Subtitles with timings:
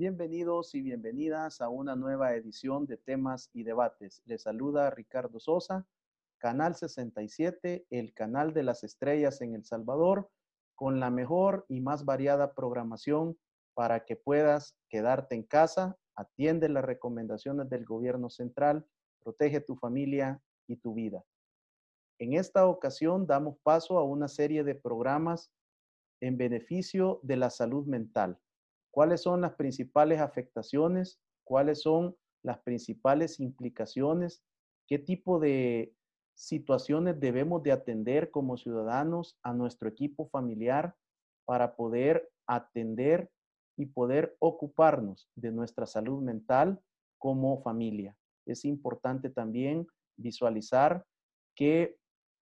[0.00, 4.22] Bienvenidos y bienvenidas a una nueva edición de temas y debates.
[4.24, 5.86] Les saluda Ricardo Sosa,
[6.38, 10.30] Canal 67, el canal de las estrellas en El Salvador,
[10.74, 13.38] con la mejor y más variada programación
[13.74, 18.86] para que puedas quedarte en casa, atiende las recomendaciones del gobierno central,
[19.22, 21.22] protege tu familia y tu vida.
[22.18, 25.52] En esta ocasión damos paso a una serie de programas
[26.22, 28.38] en beneficio de la salud mental
[28.90, 34.42] cuáles son las principales afectaciones, cuáles son las principales implicaciones,
[34.86, 35.94] qué tipo de
[36.34, 40.94] situaciones debemos de atender como ciudadanos a nuestro equipo familiar
[41.44, 43.30] para poder atender
[43.76, 46.80] y poder ocuparnos de nuestra salud mental
[47.18, 48.16] como familia.
[48.46, 49.86] Es importante también
[50.16, 51.04] visualizar
[51.54, 51.98] qué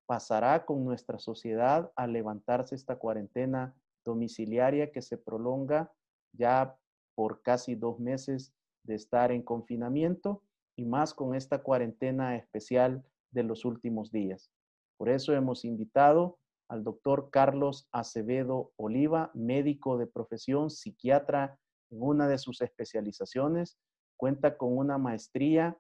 [0.06, 5.92] pasará con nuestra sociedad al levantarse esta cuarentena domiciliaria que se prolonga
[6.38, 6.78] ya
[7.16, 10.44] por casi dos meses de estar en confinamiento
[10.76, 14.52] y más con esta cuarentena especial de los últimos días.
[14.98, 21.58] Por eso hemos invitado al doctor Carlos Acevedo Oliva, médico de profesión, psiquiatra
[21.90, 23.78] en una de sus especializaciones.
[24.18, 25.78] Cuenta con una maestría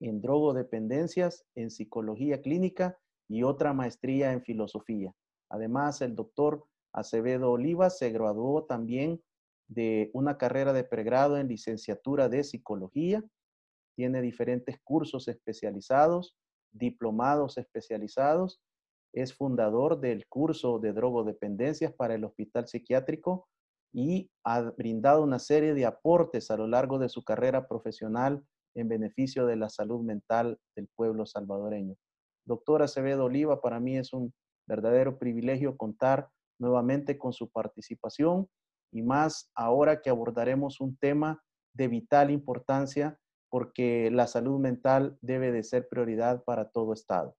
[0.00, 5.12] en drogodependencias, en psicología clínica y otra maestría en filosofía.
[5.50, 9.22] Además, el doctor Acevedo Oliva se graduó también
[9.70, 13.22] de una carrera de pregrado en licenciatura de psicología.
[13.96, 16.36] Tiene diferentes cursos especializados,
[16.72, 18.60] diplomados especializados.
[19.12, 23.48] Es fundador del curso de drogodependencias para el Hospital Psiquiátrico
[23.92, 28.88] y ha brindado una serie de aportes a lo largo de su carrera profesional en
[28.88, 31.94] beneficio de la salud mental del pueblo salvadoreño.
[32.44, 34.32] Doctora Acevedo Oliva, para mí es un
[34.66, 38.48] verdadero privilegio contar nuevamente con su participación
[38.92, 41.42] y más ahora que abordaremos un tema
[41.74, 47.36] de vital importancia porque la salud mental debe de ser prioridad para todo Estado.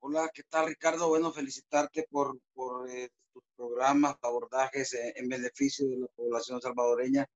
[0.00, 1.08] Hola, ¿qué tal Ricardo?
[1.08, 7.26] Bueno, felicitarte por, por eh, tus programas, abordajes en, beneficio de la población salvadoreña.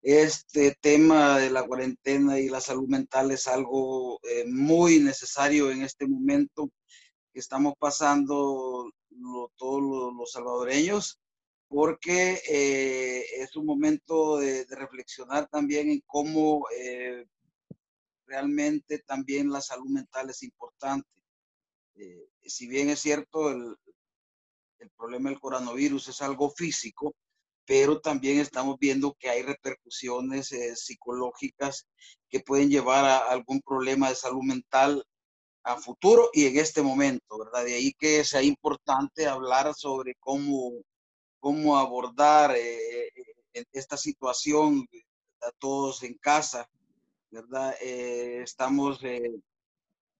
[0.00, 5.82] Este tema de la cuarentena y la salud mental es algo eh, muy necesario en
[5.82, 6.70] este momento
[7.32, 8.90] que estamos pasando
[9.56, 11.20] todos los, salvadoreños,
[11.68, 17.26] porque eh, es un momento de, reflexionar también en cómo eh,
[18.26, 21.08] realmente también la salud mental es importante.
[21.94, 23.76] Eh, si bien es cierto, el,
[24.78, 27.14] el problema del coronavirus es algo físico,
[27.64, 31.86] pero también estamos viendo que hay repercusiones psicológicas
[32.28, 35.04] que pueden llevar a algún problema de salud mental
[35.64, 37.64] a futuro y en este momento, ¿verdad?
[37.64, 40.72] De ahí que sea importante hablar sobre cómo,
[41.38, 43.08] cómo abordar eh,
[43.54, 44.86] eh, esta situación
[45.42, 46.68] a todos en casa,
[47.30, 47.74] ¿verdad?
[47.80, 49.00] Eh, estamos,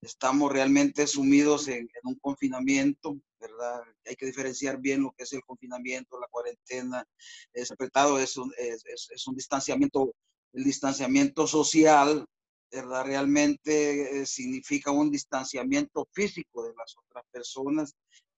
[0.00, 3.82] estamos realmente sumidos en, un confinamiento, ¿verdad?
[4.06, 7.06] Hay que diferenciar bien lo que es el confinamiento, la cuarentena,
[7.52, 10.14] es es es, es un distanciamiento,
[10.52, 12.26] el distanciamiento social,
[12.72, 13.04] ¿verdad?
[13.04, 17.94] realmente eh, significa un distanciamiento físico de las otras personas,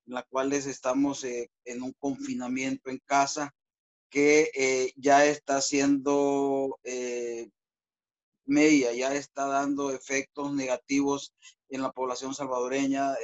[0.06, 3.54] en las cuales estamos eh, en un confinamiento en casa
[4.10, 6.78] que eh, ya está siendo
[8.46, 11.32] media, ya está dando efectos negativos
[11.68, 13.14] en la población salvadoreña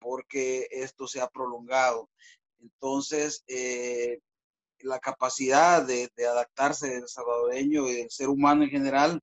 [0.00, 2.08] porque esto se ha prolongado.
[2.58, 3.44] Entonces,
[4.80, 9.20] la capacidad de, de adaptarse del salvadoreño y del ser humano en general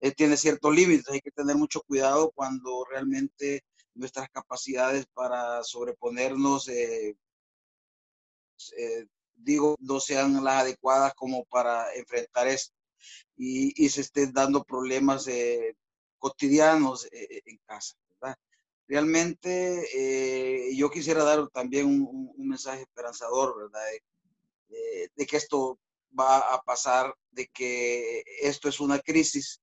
[0.00, 1.08] eh, tiene ciertos límites.
[1.08, 3.62] Hay que tener mucho cuidado cuando realmente
[3.94, 7.16] nuestras capacidades para sobreponernos, eh,
[8.78, 12.74] eh, digo, no sean las adecuadas como para enfrentar esto
[13.36, 15.26] y, y se estén dando problemas
[16.18, 17.94] cotidianos en casa.
[18.86, 23.80] Realmente yo quisiera dar también un, un mensaje esperanzador, ¿verdad?
[24.68, 25.78] de que esto
[26.18, 29.60] va a pasar, de que esto es una crisis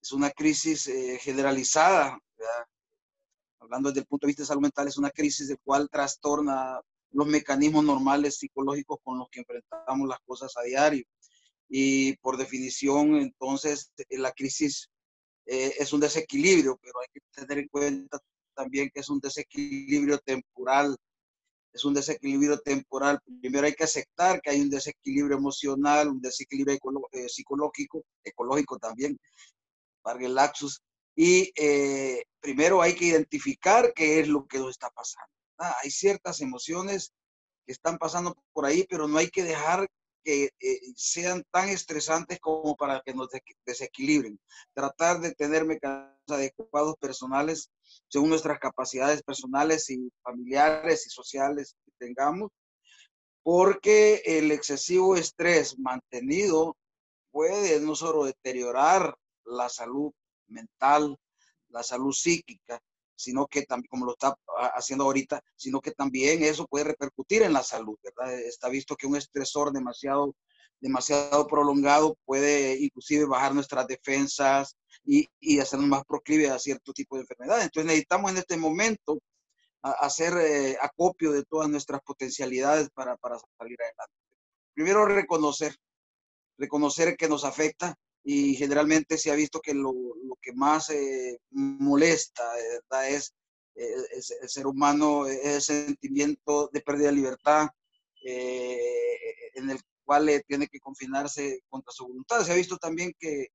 [0.00, 2.18] es una crisis eh, generalizada,
[3.60, 6.80] hablando desde el punto de vista de salud mental, es una crisis de cual trastorna
[7.10, 11.04] los mecanismos normales psicológicos con los que enfrentamos las cosas a diario.
[11.68, 14.88] Y por definición, entonces, eh, la crisis
[15.46, 18.18] eh, es un desequilibrio, pero hay que tener en cuenta
[18.54, 20.96] también que es un desequilibrio temporal.
[21.72, 23.20] Es un desequilibrio temporal.
[23.40, 26.78] Primero hay que aceptar que hay un desequilibrio emocional, un desequilibrio
[27.28, 29.18] psicológico, ecológico también,
[30.14, 30.82] laxus.
[31.16, 35.32] Y eh, primero hay que identificar qué es lo que nos está pasando.
[35.82, 37.12] Hay ciertas emociones
[37.66, 39.88] que están pasando por ahí, pero no hay que dejar
[40.22, 43.28] que eh, sean tan estresantes como para que nos
[43.66, 44.38] desequilibren.
[44.74, 47.70] Tratar de tener mecanismos adecuados personales
[48.08, 52.50] según nuestras capacidades personales y familiares y sociales que tengamos,
[53.42, 56.76] porque el excesivo estrés mantenido
[57.30, 59.16] puede no solo deteriorar
[59.48, 60.12] la salud
[60.48, 61.16] mental,
[61.68, 62.80] la salud psíquica,
[63.14, 64.36] sino que también, como lo está
[64.74, 68.38] haciendo ahorita, sino que también eso puede repercutir en la salud, ¿verdad?
[68.38, 70.36] Está visto que un estresor demasiado,
[70.80, 77.16] demasiado prolongado puede inclusive bajar nuestras defensas y, y hacernos más proclive a cierto tipo
[77.16, 77.64] de enfermedades.
[77.64, 79.18] Entonces necesitamos en este momento
[79.82, 84.14] hacer eh, acopio de todas nuestras potencialidades para, para salir adelante.
[84.74, 85.74] Primero reconocer,
[86.56, 87.96] reconocer que nos afecta
[88.30, 92.44] y generalmente se ha visto que lo, lo que más eh, molesta
[92.90, 93.08] ¿verdad?
[93.08, 93.34] Es,
[93.74, 97.68] eh, es, el ser humano, es el sentimiento de pérdida de libertad
[98.22, 102.44] en el cual tiene que confinarse contra su voluntad.
[102.44, 103.46] Se ha visto también que,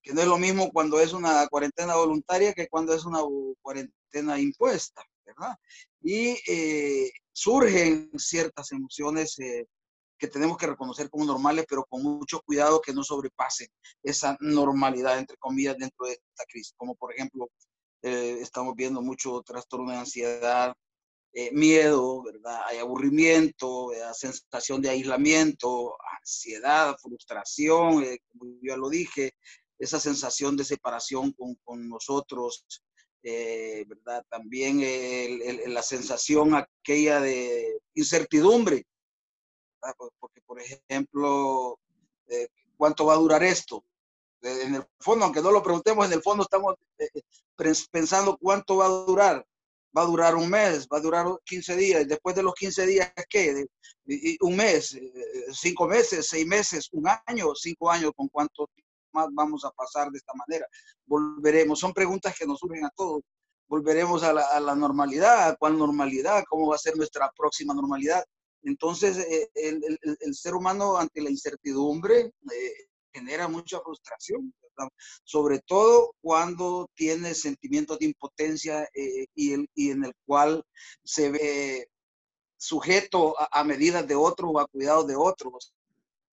[0.00, 3.18] que no es lo mismo cuando es una cuarentena voluntaria que cuando es una
[3.62, 5.02] cuarentena impuesta.
[5.26, 5.56] ¿verdad?
[6.02, 9.66] Y eh, surgen ciertas emociones eh,
[10.18, 13.68] que tenemos que reconocer como normales, pero con mucho cuidado que no sobrepasen
[14.02, 17.48] esa normalidad, entre comillas, dentro de esta crisis, como por ejemplo,
[18.02, 20.74] eh, estamos viendo mucho trastorno de ansiedad,
[21.50, 22.60] miedo, ¿verdad?
[22.66, 29.32] Hay aburrimiento, sensación de aislamiento, ansiedad, frustración, como ya lo dije,
[29.78, 32.64] esa sensación de separación con, con nosotros,
[33.22, 34.24] eh, ¿verdad?
[34.28, 34.80] También
[35.72, 38.86] la sensación aquella de incertidumbre,
[40.18, 41.78] porque por ejemplo,
[42.28, 43.84] eh, ¿cuánto va a durar esto?
[44.42, 47.22] En el fondo, aunque no lo preguntemos, en el fondo estamos eh,
[47.90, 49.46] pensando cuánto va a durar.
[49.96, 52.08] Va a durar un mes, va a durar 15 días.
[52.08, 53.64] Después de los 15 días, ¿qué?
[54.40, 54.98] Un mes,
[55.52, 58.68] cinco meses, seis meses, un año, cinco años, ¿con cuánto
[59.12, 60.66] más vamos a pasar de esta manera?
[61.06, 61.78] Volveremos.
[61.78, 63.22] Son preguntas que nos surgen a todos.
[63.68, 65.56] Volveremos a la normalidad.
[65.60, 66.42] ¿Cuál normalidad?
[66.48, 68.24] ¿Cómo va a ser nuestra próxima normalidad?
[68.64, 72.74] Entonces, eh, el, ser humano ante la incertidumbre eh,
[73.12, 74.52] genera mucha frustración,
[75.22, 80.64] sobre todo cuando tiene sentimientos de impotencia eh, y, en el cual
[81.04, 81.88] se ve
[82.56, 85.74] sujeto a, a medidas de otros o a cuidados de otros.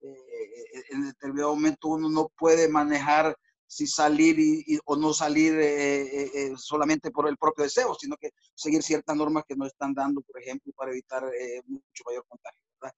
[0.02, 3.38] En determinado momento uno no puede manejar
[3.72, 8.18] si salir y, o no salir eh, eh, eh, solamente por el propio deseo, sino
[8.18, 11.24] que seguir ciertas normas que nos están dando, por ejemplo, para evitar
[11.68, 12.60] mucho mayor contagio.
[12.82, 12.94] ¿verdad?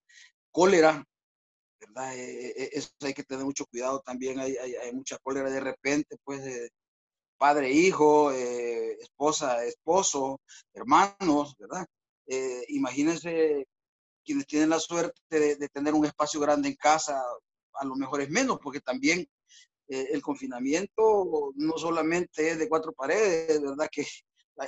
[0.49, 1.05] Cólera,
[1.79, 2.15] ¿verdad?
[2.15, 6.71] eso hay que tener mucho cuidado también, hay, hay, hay mucha cólera de repente, pues,
[7.37, 10.41] padre, hijo, esposa, esposo,
[10.73, 11.85] hermanos, ¿verdad?
[12.69, 13.67] imagínense
[14.25, 17.21] quienes tienen la suerte de, de, tener un espacio grande en casa,
[17.73, 19.27] a lo mejor es menos, porque también
[19.87, 23.89] eh, el confinamiento no solamente es de cuatro paredes, ¿verdad?
[23.91, 24.05] Que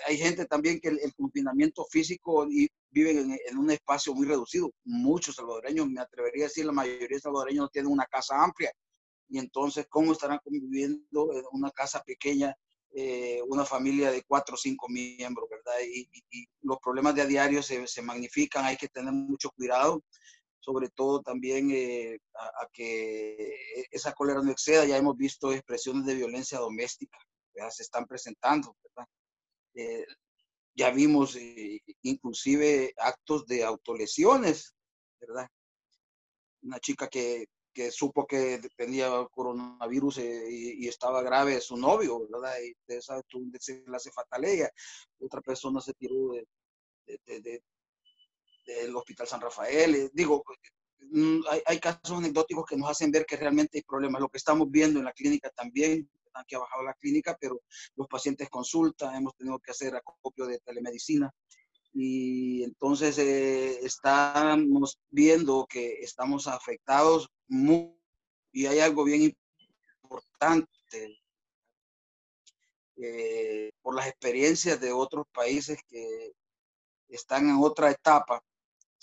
[0.07, 4.25] hay gente también que el, el confinamiento físico y viven en, en, un espacio muy
[4.25, 4.71] reducido.
[4.83, 8.71] Muchos salvadoreños, me atrevería a decir, la mayoría de salvadoreños no tienen una casa amplia.
[9.29, 12.55] Y entonces, ¿cómo estarán conviviendo en una casa pequeña
[12.97, 15.73] eh, una familia de cuatro o cinco miembros, ¿verdad?
[15.85, 19.49] Y, y, y los problemas de a diario se, se, magnifican, hay que tener mucho
[19.51, 20.01] cuidado,
[20.65, 24.85] sobre todo también eh, a, a, que esa cólera no exceda.
[24.85, 27.19] Ya hemos visto expresiones de violencia doméstica,
[27.53, 27.69] ¿verdad?
[27.69, 29.07] Se están presentando, ¿verdad?
[29.75, 30.05] Eh,
[30.75, 34.73] ya vimos eh, inclusive actos de autolesiones,
[35.19, 35.47] ¿verdad?
[36.63, 37.45] Una chica que
[37.75, 42.53] que supo que tenía coronavirus eh, y, y, estaba grave su novio, ¿verdad?
[42.63, 44.69] Y de esa tuvo un desenlace fatal ella.
[45.19, 46.47] Otra persona se tiró de,
[47.25, 47.63] de, de
[48.65, 49.95] del Hospital San Rafael.
[49.95, 50.43] Eh, digo,
[50.99, 54.21] mm, hay, hay, casos anecdóticos que nos hacen ver que realmente hay problemas.
[54.21, 56.09] Lo que estamos viendo en la clínica también,
[56.47, 57.61] que ha bajado la clínica, pero
[57.95, 61.33] los pacientes consultan, hemos tenido que hacer acopio de telemedicina
[61.97, 67.95] y entonces eh, estamos viendo que estamos afectados muy,
[68.51, 69.33] y hay algo bien
[70.03, 70.67] importante
[72.97, 76.33] eh, por las experiencias de otros países que
[77.07, 78.43] están en otra etapa.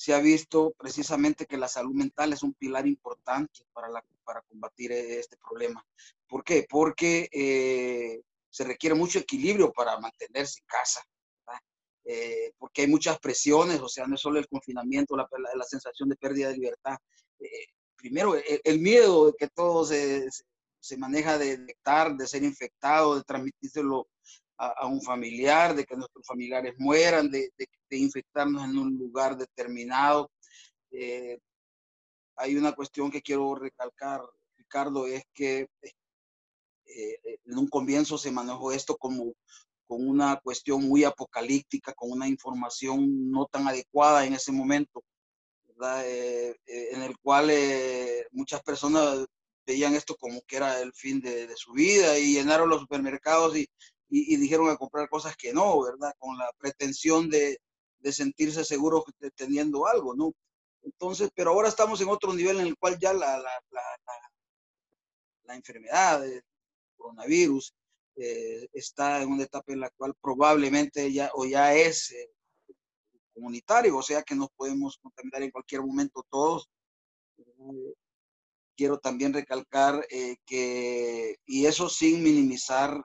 [0.02, 3.88] Se ha visto precisamente que la salud mental es un pilar importante para,
[4.24, 5.86] para combatir este problema.
[6.26, 6.66] ¿Por qué?
[6.68, 11.06] Porque eh, se requiere mucho equilibrio para mantenerse en casa
[12.04, 16.08] eh, porque hay muchas presiones, o sea, no es solo el confinamiento, la, la, sensación
[16.08, 16.96] de pérdida de libertad.
[17.38, 20.28] Eh, primero, el, el, miedo de que todo se,
[20.80, 24.08] se maneja de detectar, de ser infectado, de transmitírselo
[24.64, 29.36] a, un familiar, de que nuestros familiares mueran, de, de, de, infectarnos en un lugar
[29.36, 30.30] determinado.
[30.90, 31.38] Eh,
[32.36, 34.20] hay una cuestión que quiero recalcar,
[34.56, 35.68] Ricardo, es que
[36.86, 39.32] eh, en un comienzo se manejó esto como
[39.86, 45.02] con una cuestión muy apocalíptica, con una información no tan adecuada en ese momento,
[46.04, 47.50] eh, eh, en el cual
[48.30, 49.26] muchas personas
[49.66, 53.68] veían esto como que era el fin de, su vida y llenaron los supermercados y,
[54.14, 56.12] y, dijeron a comprar cosas que no, ¿verdad?
[56.18, 57.58] Con la pretensión de,
[57.98, 59.04] de sentirse seguros
[59.34, 60.34] teniendo algo, ¿no?
[60.82, 63.82] Entonces, pero ahora estamos en otro nivel en el cual ya la, la, la,
[65.44, 66.42] la enfermedad, el
[66.96, 67.74] coronavirus,
[68.16, 72.30] eh, está en una etapa en la cual probablemente ya o ya es eh,
[73.32, 76.68] comunitario, o sea que nos podemos contaminar en cualquier momento todos.
[77.38, 77.94] Eh,
[78.82, 80.04] quiero también recalcar
[80.44, 83.00] que, y eso sin minimizar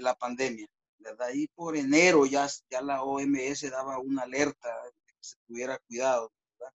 [0.00, 0.66] la pandemia,
[1.00, 1.28] ¿verdad?
[1.34, 6.32] Y por enero ya, ya la OMS daba una alerta de que se tuviera cuidado,
[6.58, 6.72] ¿verdad?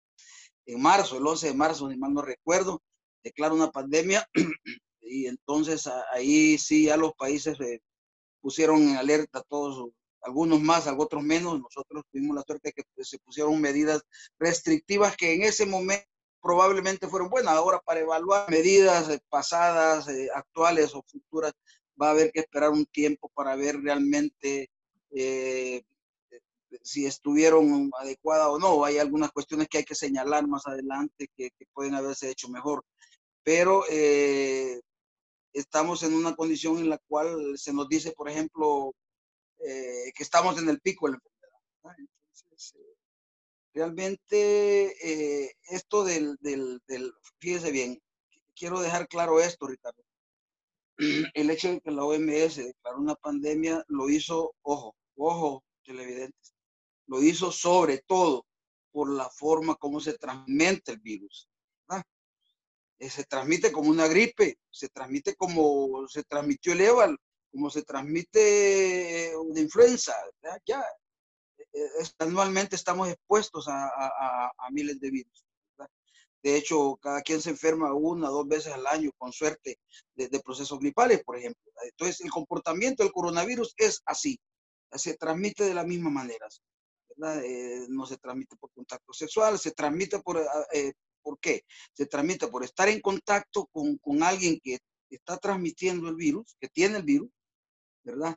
[0.65, 2.81] En marzo, el 11 de marzo, ni mal no recuerdo,
[3.23, 4.27] declara una pandemia
[4.99, 7.57] y entonces ahí sí ya los países
[8.41, 11.57] pusieron en alerta todos, algunos más, otros menos.
[11.57, 14.01] Nosotros tuvimos la suerte que se pusieron medidas
[14.37, 17.53] restrictivas que en ese momento probablemente fueron buenas.
[17.53, 21.53] Ahora para evaluar medidas eh, pasadas, eh, actuales o futuras,
[22.01, 24.69] va a haber que esperar un tiempo para ver realmente
[25.11, 25.83] eh,
[26.81, 28.85] si estuvieron adecuadas o no.
[28.85, 32.85] Hay algunas cuestiones que hay que señalar más adelante que, pueden haberse hecho mejor.
[33.43, 33.83] Pero
[35.53, 38.93] estamos en una condición en la cual se nos dice, por ejemplo,
[39.57, 41.95] que estamos en el pico de la enfermedad.
[41.97, 42.75] Entonces,
[43.73, 46.81] realmente eh, esto del, del,
[47.39, 48.01] fíjese bien,
[48.55, 50.03] quiero dejar claro esto, Ricardo.
[51.33, 56.53] El hecho de que la OMS declaró una pandemia lo hizo, ojo, ojo, televidentes,
[57.07, 58.45] lo hizo sobre todo
[58.91, 61.49] por la forma como se transmite el virus.
[62.99, 67.15] Eh, se transmite como una gripe, se transmite como se transmitió el ébola,
[67.49, 70.13] como se transmite una influenza.
[70.65, 71.08] Ya, eh, eh,
[72.19, 75.45] anualmente estamos expuestos a, miles de virus.
[76.41, 79.79] De hecho, cada quien se enferma una o dos veces al año, con suerte,
[80.15, 81.61] de, procesos gripales, por ejemplo.
[81.83, 84.39] Entonces, el comportamiento del coronavirus es así,
[84.93, 86.47] se transmite de la misma manera.
[87.89, 90.39] no se transmite por contacto sexual, se transmite por
[91.21, 91.63] ¿Por qué?
[91.93, 96.67] Se transmite por estar en contacto con, con alguien que está transmitiendo el virus, que
[96.67, 97.29] tiene el virus,
[98.03, 98.35] ¿verdad?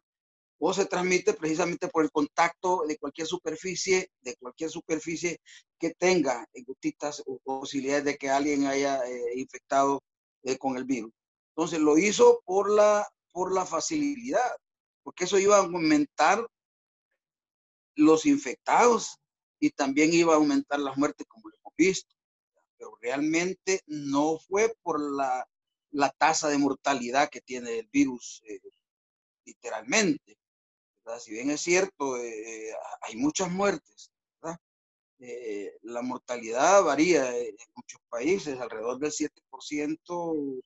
[0.64, 5.40] O se transmite precisamente por el contacto de cualquier superficie, de cualquier superficie
[5.78, 10.04] que tenga gotitas o posibilidades de que alguien haya eh, infectado
[10.44, 11.12] eh, con el virus.
[11.48, 14.56] Entonces lo hizo por la, por la facilidad,
[15.02, 16.46] porque eso iba a aumentar
[17.96, 19.18] los infectados
[19.58, 22.14] y también iba a aumentar las muertes, como lo hemos visto
[22.82, 25.48] pero realmente no fue por la,
[25.92, 28.58] la tasa de mortalidad que tiene el virus, eh,
[29.44, 30.36] literalmente.
[31.18, 34.10] Si bien es cierto, eh, hay muchas muertes,
[35.24, 40.60] eh, la mortalidad varía en muchos países, alrededor del 7%,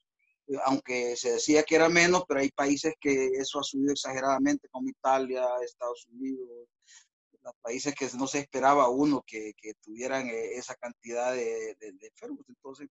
[0.64, 4.88] aunque se decía que era menos, pero hay países que eso ha subido exageradamente, como
[4.88, 6.68] Italia, Estados Unidos,
[7.46, 12.44] los países que no se esperaba uno que, tuvieran eh, esa cantidad de, enfermos.
[12.48, 12.88] Entonces,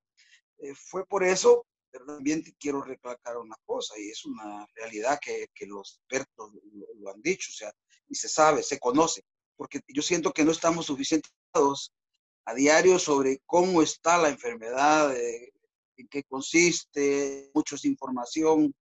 [0.60, 5.48] eh, fue por eso, pero también quiero recalcar una cosa, y es una realidad que,
[5.56, 6.52] que los expertos
[7.00, 7.72] lo, han dicho, o sea,
[8.10, 9.24] y se sabe, se conoce,
[9.56, 15.54] porque yo siento que no estamos suficientes a diario sobre cómo está la enfermedad, eh,
[15.96, 18.76] en qué consiste, mucha información,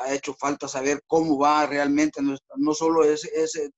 [0.00, 3.70] ha hecho falta saber cómo va realmente, no, no solo ese, ese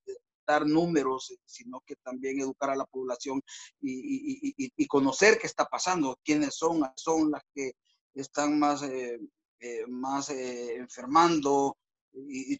[0.47, 3.43] dar números, eh, sino que también educar a la población
[3.81, 7.73] y, conocer qué está pasando, quiénes son, son las que
[8.21, 9.21] están más, eh,
[9.61, 11.77] eh, más enfermando
[12.13, 12.59] y,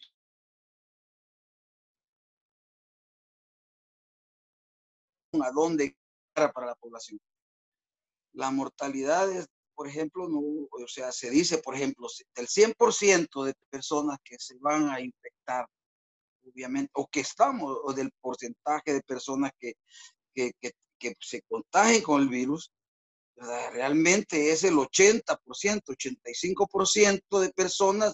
[5.41, 5.95] a dónde
[6.33, 7.19] para la población.
[8.33, 13.53] La mortalidad es, por ejemplo, no, o sea, se dice, por ejemplo, del 100% de
[13.69, 15.67] personas que se van a infectar
[16.47, 19.73] obviamente, o que estamos, o del porcentaje de personas que,
[20.33, 20.51] que,
[20.99, 22.71] que, se contagien con el virus,
[23.37, 25.23] realmente es el 80%,
[25.85, 28.13] 85% de personas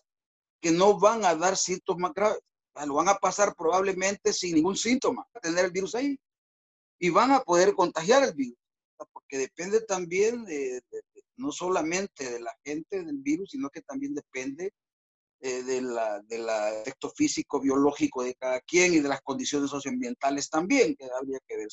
[0.61, 2.39] que no van a dar síntomas graves.
[2.85, 6.17] Lo van a pasar probablemente sin ningún síntoma, tener el virus ahí.
[6.99, 8.57] Y van a poder contagiar el virus,
[9.11, 10.81] porque depende también de,
[11.35, 14.73] no solamente de la gente del virus, sino que también depende
[15.41, 16.47] eh, de la, del
[16.81, 21.57] efecto físico, biológico de cada quien y de las condiciones socioambientales también, que habría que
[21.57, 21.67] ver.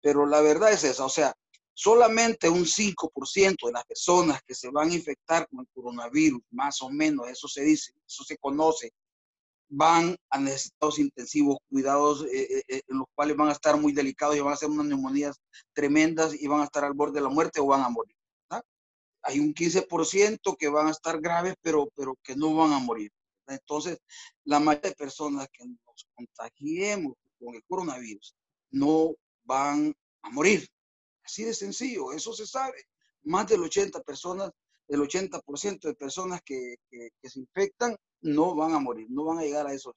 [0.00, 1.34] Pero la verdad es esa, o sea,
[1.78, 6.82] solamente un 5% de las personas que se van a infectar con el coronavirus, más
[6.82, 8.90] o menos, eso se dice, eso se conoce,
[9.68, 13.92] van a necesitados intensivos, cuidados eh, eh, eh, en los cuales van a estar muy
[13.92, 15.40] delicados y van a hacer unas neumonías
[15.72, 18.14] tremendas y van a estar al borde de la muerte o van a morir.
[19.22, 23.12] Hay un 15% que van a estar graves, pero, pero que no van a morir.
[23.46, 23.98] Entonces,
[24.44, 28.34] la mayoría de personas que nos contagiemos con el coronavirus
[28.70, 30.68] no van a morir.
[31.28, 32.86] Así de sencillo, eso se sabe.
[33.24, 34.50] Más del 80 personas,
[34.88, 39.42] el 80% de personas que, que se infectan no van a morir, no van a
[39.42, 39.94] llegar a esos.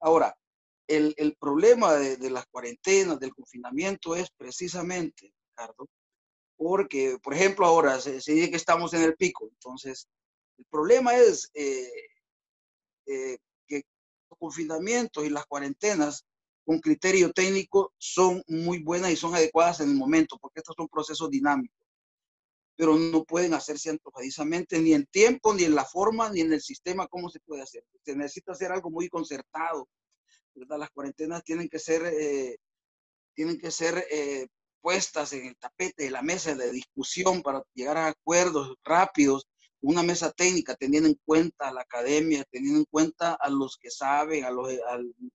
[0.00, 0.36] Ahora,
[0.88, 5.88] el, el problema de, de, las cuarentenas, del confinamiento es precisamente, Ricardo,
[6.56, 10.08] porque, por ejemplo, ahora se, se, dice que estamos en el pico, entonces,
[10.58, 11.88] el problema es eh,
[13.06, 13.84] eh, que
[14.28, 16.24] los confinamientos y las cuarentenas
[16.66, 20.88] con criterio técnico son muy buenas y son adecuadas en el momento, porque estos son
[20.88, 21.86] procesos dinámicos
[22.76, 26.60] pero no pueden hacerse antojadizamente ni en tiempo, ni en la forma, ni en el
[26.60, 27.82] sistema, cómo se puede hacer.
[28.04, 29.88] Se necesita hacer algo muy concertado.
[30.54, 30.78] ¿verdad?
[30.78, 32.58] Las cuarentenas tienen que ser, eh,
[33.34, 34.46] tienen que ser eh,
[34.80, 39.46] puestas en el tapete de la mesa de discusión para llegar a acuerdos rápidos,
[39.88, 43.90] una mesa técnica, teniendo en cuenta a la academia, teniendo en cuenta a los que
[43.90, 44.68] saben, a los,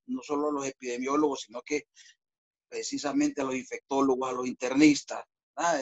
[0.08, 1.88] no solo a los epidemiólogos, sino que
[2.68, 5.24] precisamente a los infectólogos, a los internistas,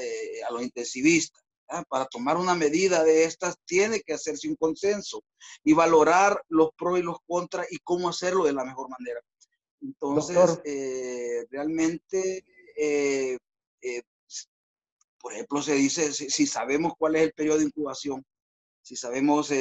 [0.01, 1.41] eh, a los intensivistas.
[1.69, 1.83] ¿ah?
[1.87, 5.23] para tomar una medida de estas tiene que hacerse un consenso
[5.63, 9.21] y valorar los pros y los contras y cómo hacerlo de la mejor manera.
[9.81, 12.43] Entonces, eh, realmente,
[12.75, 13.37] eh,
[13.81, 14.01] eh,
[15.19, 18.25] por ejemplo, se dice, si, si, sabemos cuál es el periodo de incubación,
[18.89, 19.51] si sabemos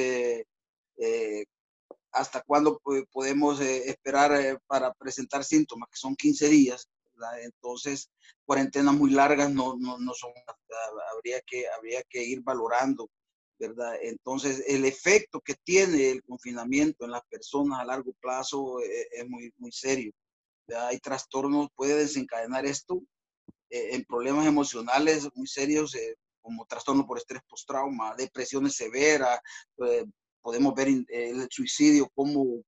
[2.13, 2.81] hasta cuándo
[3.13, 6.89] podemos esperar para presentar síntomas, que son 15 días,
[7.43, 8.11] entonces,
[8.45, 10.33] cuarentenas muy largas no, no, no son,
[11.15, 13.11] habría que, habría que ir valorando,
[13.59, 13.97] ¿verdad?
[14.03, 19.29] Entonces, el efecto que tiene el confinamiento en las personas a largo plazo es, es
[19.29, 20.13] muy, muy serio.
[20.89, 23.03] Hay trastornos, puede desencadenar esto
[23.71, 26.17] eh, en problemas emocionales muy serios, eh,
[26.49, 29.39] como trastorno por estrés post-trauma, depresiones severas,
[29.87, 30.07] eh,
[30.41, 32.63] podemos ver el suicidio como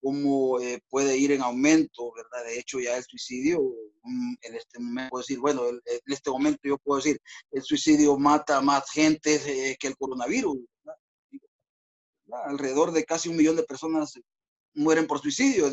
[0.00, 2.46] cómo eh, puede ir en aumento, ¿verdad?
[2.46, 3.60] De hecho, ya el suicidio,
[4.02, 8.16] mm, en este momento, puedo decir, bueno, en este momento yo puedo decir, el suicidio
[8.16, 11.00] mata más gente eh, que el coronavirus, ¿verdad?
[12.46, 14.14] Alrededor de casi un millón de personas
[14.74, 15.68] mueren por suicidio.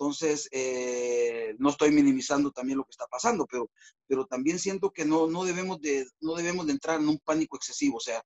[0.00, 3.68] Entonces, eh, no estoy minimizando también lo que está pasando, pero,
[4.06, 7.56] pero también siento que no, no, debemos de, no debemos de entrar en un pánico
[7.56, 7.96] excesivo.
[7.96, 8.22] O sea,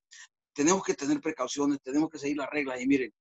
[0.53, 2.79] tenemos que tener precauciones, tenemos que seguir las reglas.
[2.79, 3.15] Y miren,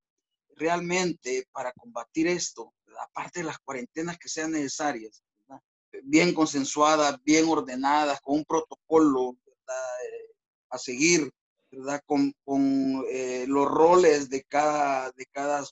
[0.57, 5.23] realmente para combatir esto, aparte de las cuarentenas que sean necesarias,
[6.03, 10.33] bien consensuadas, bien ordenadas, con un protocolo eh,
[10.71, 11.31] a seguir,
[11.71, 12.01] ¿verdad?
[12.05, 15.63] con, con eh, los roles de cada, de, cada,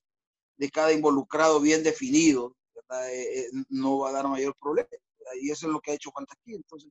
[0.55, 2.53] de cada involucrado bien definidos,
[2.89, 4.89] eh, eh, no va a dar mayor problema.
[5.41, 6.55] Y eso es lo que ha hecho Juan aquí.
[6.55, 6.89] Entonces,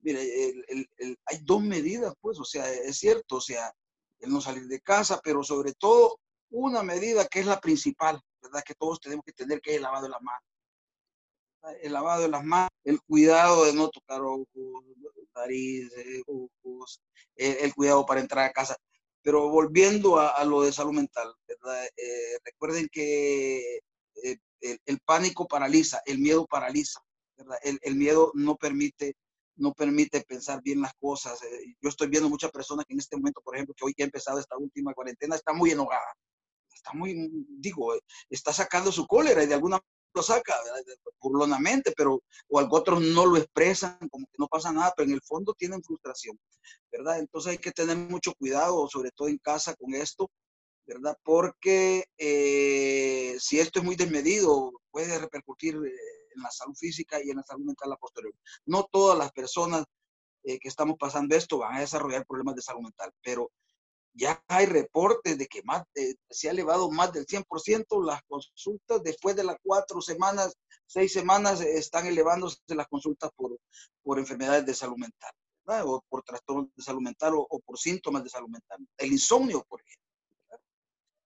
[0.00, 3.72] mire, el, el, hay dos medidas, pues, o sea, es cierto, o sea,
[4.20, 6.18] el no salir de casa, pero sobre todo
[6.50, 8.62] una medida que es la principal, ¿verdad?
[8.64, 10.42] Que todos tenemos que tener, que es el lavado de las manos.
[11.82, 14.46] El lavado de las manos, el cuidado de no tocar ojos,
[15.34, 15.90] nariz,
[16.26, 17.00] ojos,
[17.34, 18.76] el, cuidado para entrar a casa.
[19.22, 21.84] Pero volviendo a, lo de salud mental, ¿verdad?
[21.96, 23.80] Eh, recuerden que
[24.22, 27.00] eh, el, pánico paraliza, el miedo paraliza,
[27.36, 27.58] ¿verdad?
[27.62, 29.14] El, el miedo no permite
[29.58, 31.42] no permite pensar bien las cosas.
[31.42, 34.02] Eh, yo estoy viendo muchas personas que en este momento, por ejemplo, que hoy que
[34.02, 36.12] ha empezado esta última cuarentena, está muy enojada
[36.86, 37.94] está muy, digo,
[38.30, 40.54] está sacando su cólera y de alguna manera lo saca
[41.20, 45.20] burlonamente, pero o otros no lo expresan, como que no pasa nada, pero en el
[45.20, 46.38] fondo tienen frustración,
[46.90, 47.18] ¿verdad?
[47.18, 50.30] Entonces hay que tener mucho cuidado, sobre todo en casa con esto,
[50.86, 51.18] ¿verdad?
[51.22, 55.90] Porque eh, si esto es muy desmedido, puede repercutir eh,
[56.34, 58.34] en la salud física y en la salud mental a posterior.
[58.64, 59.84] No todas las personas
[60.44, 63.50] eh, que estamos pasando esto van a desarrollar problemas de salud mental, pero
[64.14, 65.82] ya hay reportes de que más
[66.30, 70.54] se ha elevado más del 100% las consultas después de las cuatro semanas,
[70.86, 73.58] seis semanas están elevándose las consultas por,
[74.02, 75.32] por enfermedades de salud mental,
[75.84, 78.78] o por trastornos de salud mental o, por síntomas de salud mental.
[78.96, 80.05] El insomnio, por ejemplo.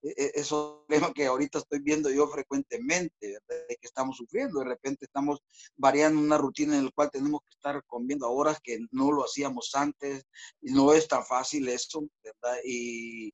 [0.02, 4.60] E, e, es un problema que ahorita estoy viendo yo frecuentemente, de que estamos sufriendo.
[4.60, 5.40] De repente estamos
[5.76, 9.24] variando una rutina en la cual tenemos que estar comiendo a horas que no lo
[9.24, 10.24] hacíamos antes.
[10.60, 12.58] No es tan fácil eso, ¿verdad?
[12.64, 13.32] Y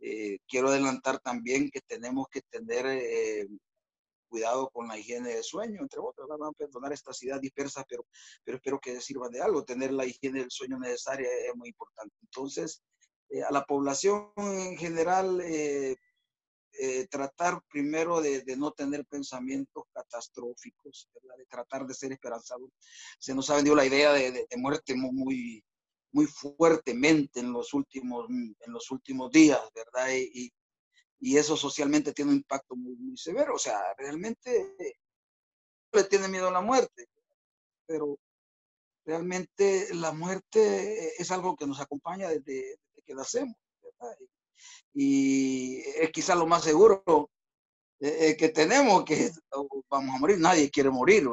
[0.00, 3.46] eh, quiero adelantar también que tenemos que tener eh,
[4.28, 8.04] cuidado con la higiene del sueño, entre otras, van a perdonar estas ideas dispersas, pero,
[8.42, 9.64] pero espero que sirvan de algo.
[9.64, 12.14] Tener la higiene del sueño necesaria es muy importante.
[12.20, 12.82] Entonces,
[13.34, 15.96] eh, a la población en general, eh,
[16.78, 22.70] eh, tratar primero de, no tener pensamientos catastróficos, de tratar de ser esperanzador.
[23.18, 25.64] Se nos ha vendido la idea de, muerte muy,
[26.12, 30.14] muy fuertemente en los últimos, en los últimos días, ¿verdad?
[30.14, 30.52] Y,
[31.18, 33.54] y eso socialmente tiene un impacto muy, muy severo.
[33.54, 34.76] O sea, realmente
[35.90, 37.08] le tiene miedo a la muerte,
[37.84, 38.16] pero
[39.04, 43.56] realmente la muerte es algo que nos acompaña desde, que nacemos.
[43.82, 44.16] ¿verdad?
[44.94, 47.30] Y es quizá lo más seguro
[48.00, 49.30] eh, eh, que tenemos, que
[49.88, 51.28] vamos a morir, nadie quiere morir.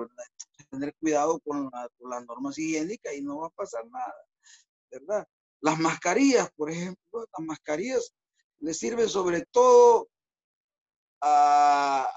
[0.70, 4.16] Tener cuidado con, las normas higiénicas y no va a pasar nada,
[4.90, 5.28] ¿verdad?
[5.60, 8.14] Las mascarillas, por ejemplo, las mascarillas
[8.60, 10.08] le sirven sobre todo
[11.22, 12.10] a,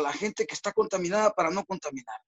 [0.00, 2.20] la gente que está contaminada para no contaminar.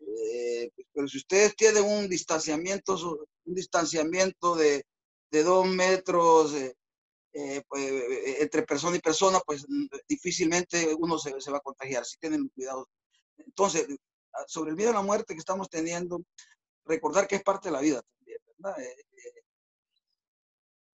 [0.00, 2.96] Eh, pero si ustedes tienen un distanciamiento,
[3.44, 4.84] un distanciamiento de,
[5.42, 6.54] dos metros
[7.34, 7.90] eh, pues,
[8.40, 9.66] entre persona y persona, pues
[10.06, 12.88] difícilmente uno se, va a contagiar, si tienen cuidado.
[13.38, 13.86] Entonces,
[14.46, 16.22] sobre el miedo a la muerte que estamos teniendo,
[16.84, 18.82] recordar que es parte de la vida también, ¿verdad?
[18.82, 19.04] Eh,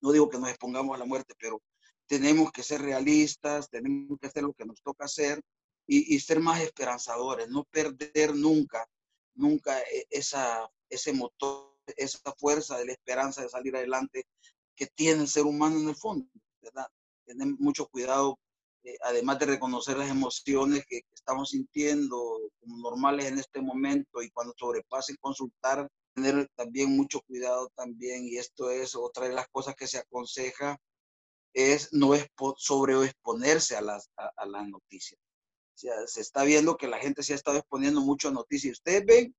[0.01, 1.61] no digo que nos expongamos a la muerte, pero
[2.07, 5.40] tenemos que ser realistas, tenemos que hacer lo que nos toca hacer
[5.87, 8.87] y, ser más esperanzadores, no perder nunca,
[9.35, 14.24] nunca esa, ese motor, esa fuerza de la esperanza de salir adelante
[14.77, 16.29] que tiene el ser humano en el fondo,
[16.62, 16.87] ¿verdad?
[17.27, 18.38] Tener mucho cuidado,
[18.85, 24.31] eh, además de reconocer las emociones que, estamos sintiendo como normales en este momento y
[24.31, 29.74] cuando sobrepasen consultar, tener también mucho cuidado también, y esto es otra de las cosas
[29.74, 30.79] que se aconseja,
[31.53, 32.12] es no
[32.57, 35.20] sobreexponerse a las, a, las noticias.
[35.74, 38.79] Se está viendo que la gente se ha estado exponiendo mucho a noticias.
[38.79, 39.35] Ustedes ven,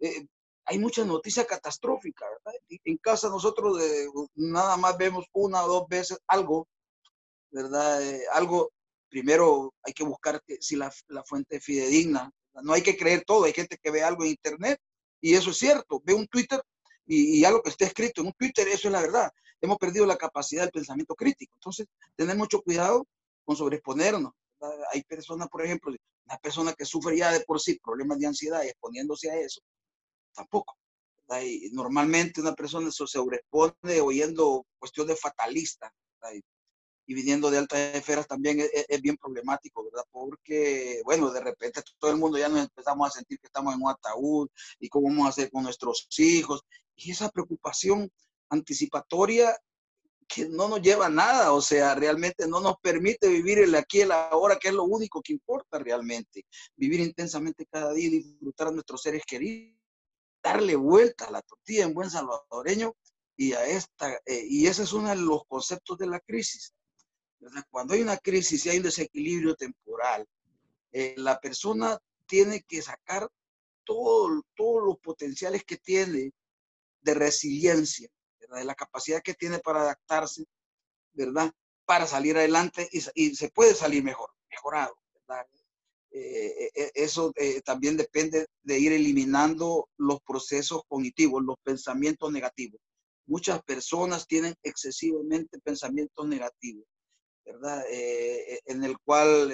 [0.00, 0.26] eh,
[0.64, 2.60] hay muchas noticias catastróficas, ¿verdad?
[2.84, 6.68] En casa nosotros eh, nada más vemos una o dos veces algo,
[7.50, 8.02] ¿verdad?
[8.02, 8.70] Eh, algo,
[9.08, 12.30] primero hay que buscar si la, la fuente es fidedigna.
[12.62, 14.78] No hay que creer todo, hay gente que ve algo en internet
[15.20, 16.00] y eso es cierto.
[16.04, 16.62] Ve un Twitter
[17.06, 19.30] y, y algo que esté escrito en un Twitter, eso es la verdad
[19.62, 21.54] hemos perdido la capacidad del pensamiento crítico.
[21.54, 23.06] Entonces, tener mucho cuidado
[23.44, 24.32] con sobreexponernos.
[24.92, 25.94] Hay personas, por ejemplo,
[26.26, 29.60] una persona que sufre ya de por sí problemas de ansiedad y exponiéndose a eso,
[30.34, 30.76] tampoco.
[31.72, 35.92] normalmente una persona se sobreexpone oyendo cuestiones fatalistas
[37.06, 40.04] y viniendo de altas esferas también es, es, bien problemático, ¿verdad?
[40.10, 43.82] Porque, bueno, de repente todo el mundo ya nos empezamos a sentir que estamos en
[43.82, 46.62] un ataúd y cómo vamos a hacer con nuestros hijos.
[46.94, 48.10] Y esa preocupación
[48.50, 49.56] anticipatoria
[50.28, 53.98] que no nos lleva a nada, o sea, realmente no nos permite vivir el aquí
[53.98, 56.46] y el ahora, que es lo único que importa realmente.
[56.76, 59.78] Vivir intensamente cada día y disfrutar a nuestros seres queridos,
[60.42, 62.94] darle vuelta a la tortilla en buen salvadoreño
[63.36, 66.74] y a esta, eh, y ese es uno de los conceptos de la crisis.
[67.70, 70.26] Cuando hay una crisis y hay un desequilibrio temporal,
[70.92, 73.28] eh, la persona tiene que sacar
[73.84, 76.32] todo, todos los potenciales que tiene
[77.00, 80.44] de resiliencia, de la capacidad que tiene para adaptarse,
[81.14, 81.52] ¿verdad?
[81.84, 85.46] Para salir adelante y, se puede salir mejor, mejorado, ¿verdad?
[86.14, 92.78] Eh, eh, eso eh, también depende de ir eliminando los procesos cognitivos, los pensamientos negativos.
[93.26, 96.84] Muchas personas tienen excesivamente pensamientos negativos,
[97.46, 97.84] ¿verdad?
[97.88, 99.52] en el cual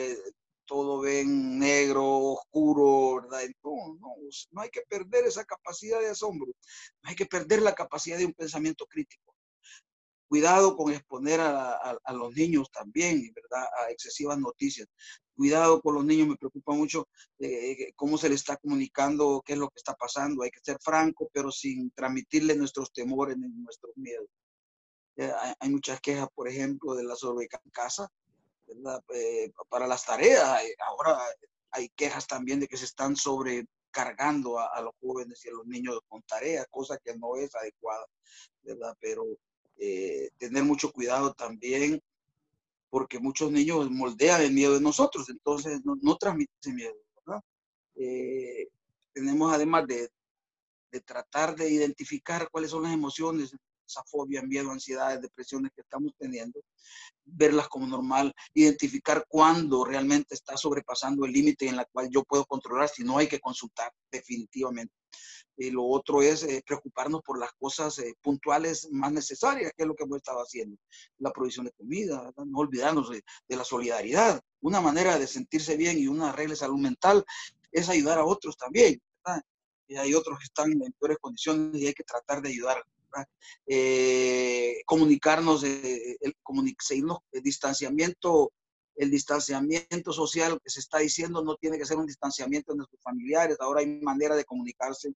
[0.64, 3.48] todo ven negro, oscuro, ¿verdad?
[3.62, 4.14] No, no,
[4.50, 6.48] no hay que perder esa capacidad de asombro,
[7.02, 9.37] no hay que perder la capacidad de un pensamiento crítico.
[10.28, 13.66] Cuidado con exponer a, los niños también, ¿verdad?
[13.80, 14.86] A excesivas noticias.
[15.34, 19.58] Cuidado con los niños, me preocupa mucho eh, cómo se les está comunicando, qué es
[19.58, 20.42] lo que está pasando.
[20.42, 24.28] Hay que ser franco, pero sin transmitirle nuestros temores nuestros miedos.
[25.18, 27.62] Eh, hay, muchas quejas, por ejemplo, de la sobrecarga
[29.14, 30.62] eh, para las tareas.
[30.62, 31.18] Eh, ahora
[31.72, 35.98] hay quejas también de que se están sobrecargando a, los jóvenes y a los niños
[36.08, 38.06] con tareas, cosa que no es adecuada,
[38.62, 38.96] ¿verdad?
[39.00, 39.24] Pero
[39.78, 42.02] eh, tener mucho cuidado también,
[42.90, 47.42] porque muchos niños moldean el miedo de nosotros, entonces no, no transmiten miedo, ¿verdad?
[49.12, 50.08] tenemos además de,
[50.92, 53.52] de tratar de identificar cuáles son las emociones
[53.88, 56.60] esa fobia, miedo, ansiedades, depresiones que estamos teniendo,
[57.24, 62.44] verlas como normal, identificar cuándo realmente está sobrepasando el límite en la cual yo puedo
[62.44, 63.92] controlar, si no hay que consultar.
[64.10, 64.94] definitivamente.
[65.60, 69.88] Y lo otro es eh, preocuparnos por las cosas eh, puntuales más necesarias, que es
[69.88, 70.76] lo que hemos estado haciendo.
[71.18, 73.22] La provisión de comida, no olvidarnos de,
[73.56, 74.40] la solidaridad.
[74.60, 77.24] Una manera de sentirse bien y una regla de salud mental
[77.72, 79.02] es ayudar a otros también.
[79.88, 82.82] Y hay otros que están en peores condiciones y hay que tratar de ayudar.
[83.66, 86.36] Eh, comunicarnos, el,
[86.78, 88.52] seguirnos, el distanciamiento
[88.98, 93.00] el distanciamiento social que se está diciendo no tiene que ser un distanciamiento de nuestros
[93.00, 93.56] familiares.
[93.60, 95.12] Ahora hay manera de comunicarse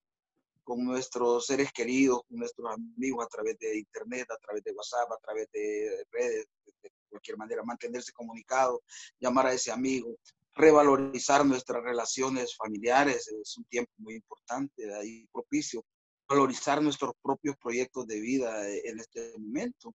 [0.65, 5.11] con nuestros seres queridos, con nuestros amigos a través de internet, a través de WhatsApp,
[5.13, 6.47] a través de redes,
[6.83, 8.83] de cualquier manera, mantenerse comunicado,
[9.21, 10.17] llamar a ese amigo,
[10.55, 15.85] revalorizar nuestras relaciones familiares, es un tiempo muy importante, ahí propicio,
[16.29, 19.95] valorizar nuestros propios proyectos de vida en este momento,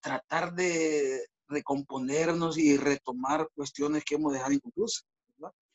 [0.00, 5.04] tratar de, recomponernos y retomar cuestiones que hemos dejado inconclusas.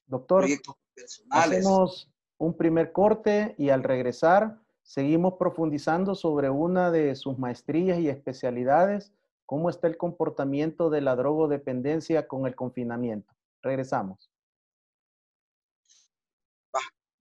[0.07, 1.59] Doctor, Proyectos personales.
[1.59, 8.09] hacemos un primer corte y al regresar seguimos profundizando sobre una de sus maestrías y
[8.09, 9.13] especialidades,
[9.45, 13.33] cómo está el comportamiento de la drogodependencia con el confinamiento.
[13.61, 14.31] Regresamos.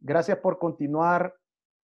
[0.01, 1.37] Gracias por continuar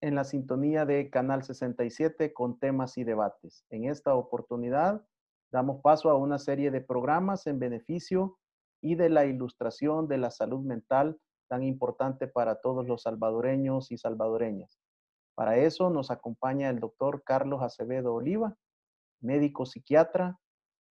[0.02, 3.64] en la sintonía de Canal 67 con temas y debates.
[3.70, 5.02] En esta oportunidad
[5.50, 8.38] damos paso a una serie de programas en beneficio
[8.82, 11.18] y de la ilustración de la salud mental
[11.50, 14.78] tan importante para todos los salvadoreños y salvadoreñas.
[15.34, 18.56] Para eso nos acompaña el doctor Carlos Acevedo Oliva,
[19.20, 20.38] médico psiquiatra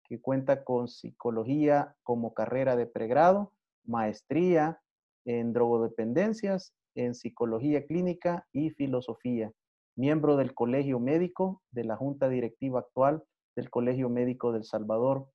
[0.02, 3.52] que cuenta con psicología como carrera de pregrado,
[3.84, 4.80] maestría
[5.24, 9.52] en drogodependencias, en psicología clínica y filosofía,
[9.96, 13.22] miembro del Colegio Médico de la Junta Directiva actual
[13.54, 15.28] del Colegio Médico del Salvador.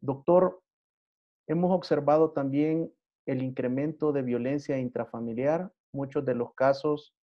[0.00, 0.60] Doctor,
[1.48, 2.92] hemos observado también
[3.28, 7.14] el incremento de violencia intrafamiliar, muchos de los casos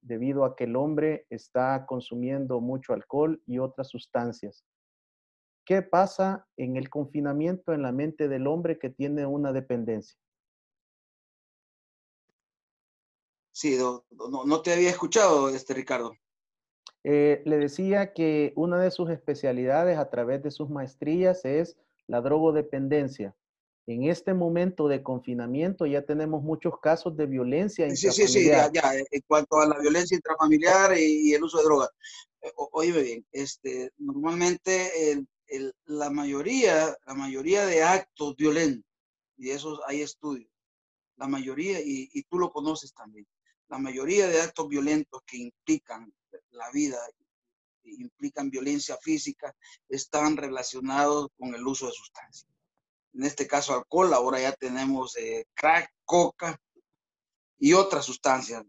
[0.00, 4.64] debido a que el hombre está consumiendo mucho alcohol y otras sustancias.
[5.66, 10.18] ¿Qué pasa en el confinamiento en la mente del hombre que tiene una dependencia?
[13.52, 16.14] Sí, no, te había escuchado, este Ricardo.
[17.04, 22.22] Eh, le decía que una de sus especialidades a través de sus maestrías es la
[22.22, 23.36] drogodependencia.
[23.90, 28.28] En este momento de confinamiento ya tenemos muchos casos de violencia intrafamiliar.
[28.28, 28.92] Sí, sí, sí, ya, ya.
[28.94, 31.90] En cuanto a la violencia intrafamiliar y, el uso de drogas.
[32.40, 35.24] Eh, oye bien, este, normalmente
[35.86, 38.88] la, mayoría, la mayoría de actos violentos,
[39.36, 40.48] y eso hay estudios,
[41.16, 43.26] la mayoría, y, y tú lo conoces también,
[43.68, 46.12] la mayoría de actos violentos que implican
[46.52, 46.98] la vida
[47.82, 49.54] implican violencia física
[49.88, 52.46] están relacionados con el uso de sustancias.
[53.12, 56.60] En este caso alcohol, ahora ya tenemos eh, crack, coca
[57.58, 58.64] y otras sustancias.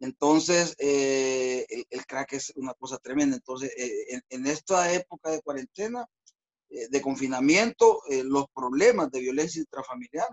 [0.00, 3.34] Entonces, eh, el, crack es una cosa tremenda.
[3.34, 6.06] Entonces, eh, en, esta época de cuarentena,
[6.68, 10.28] de confinamiento, los problemas de violencia intrafamiliar,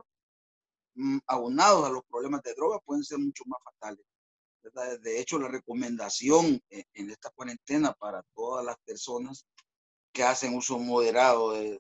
[0.96, 4.06] mm, aunados a los problemas de droga, pueden ser mucho más fatales.
[5.02, 9.46] De hecho, la recomendación en esta cuarentena para todas las personas
[10.16, 11.80] que hacen uso moderado de,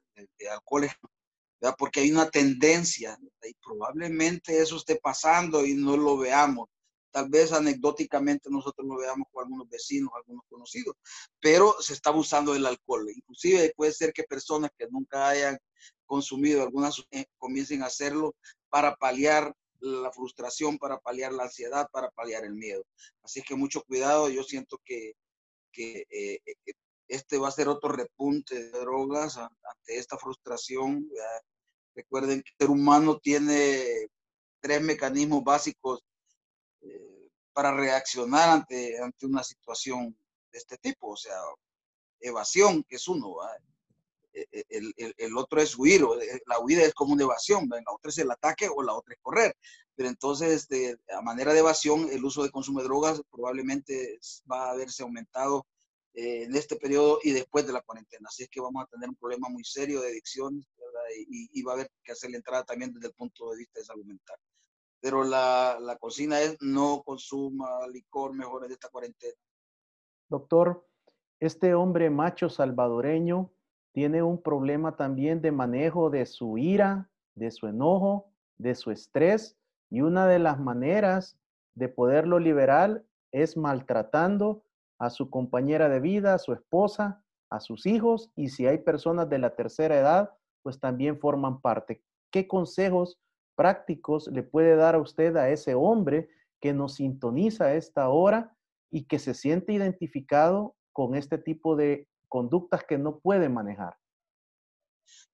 [1.65, 6.69] alcohol, porque hay una tendencia y probablemente eso esté pasando y no lo veamos.
[7.11, 10.95] Tal vez anecdóticamente nosotros lo veamos con algunos vecinos, algunos conocidos,
[11.39, 13.09] pero se está abusando del alcohol.
[13.09, 15.57] Inclusive puede ser que personas que nunca hayan
[16.05, 18.35] consumido algunas eh, comiencen a hacerlo
[18.69, 22.83] para paliar la frustración, para paliar la ansiedad, para paliar el miedo.
[23.23, 25.13] Así que mucho cuidado, yo siento que,
[25.71, 26.73] que eh, eh,
[27.07, 31.07] este va a ser otro repunte de drogas ante esta frustración.
[31.95, 34.07] Recuerden que el ser humano tiene
[34.59, 36.03] tres mecanismos básicos
[36.81, 40.17] eh, para reaccionar ante, ante una situación
[40.51, 41.37] de este tipo, o sea,
[42.19, 43.37] evasión, que es uno,
[44.33, 47.93] e, e, el, el, otro es huir, eh, la huida es como una evasión, la
[47.93, 49.55] otra es el ataque o la otra es correr.
[49.95, 54.19] Pero entonces, este, a manera de evasión, el uso de consumo de drogas probablemente
[54.51, 55.65] va a haberse aumentado
[56.13, 58.27] eh, en este periodo y después de la cuarentena.
[58.27, 60.65] Así es que vamos a tener un problema muy serio de adicción
[61.15, 63.79] y, y, va a haber que hacer la entrada también desde el punto de vista
[63.79, 64.37] de salud mental.
[65.01, 69.35] Pero la, la cocina es no consuma licor mejor en esta cuarentena.
[70.29, 70.85] Doctor,
[71.39, 73.51] este hombre macho salvadoreño
[73.91, 79.57] tiene un problema también de manejo de su ira, de su enojo, de su estrés.
[79.89, 81.37] Y una de las maneras
[81.75, 84.63] de poderlo liberar es maltratando
[84.97, 89.29] a su compañera de vida, a su esposa, a sus hijos y si hay personas
[89.29, 90.31] de la tercera edad,
[90.65, 92.01] pues también forman parte.
[92.31, 93.19] ¿Qué consejos
[93.53, 96.27] prácticos le puede dar a usted a ese hombre
[96.59, 98.57] que nos sintoniza a esta hora
[98.89, 103.95] y que se siente identificado con este tipo de conductas que no puede manejar?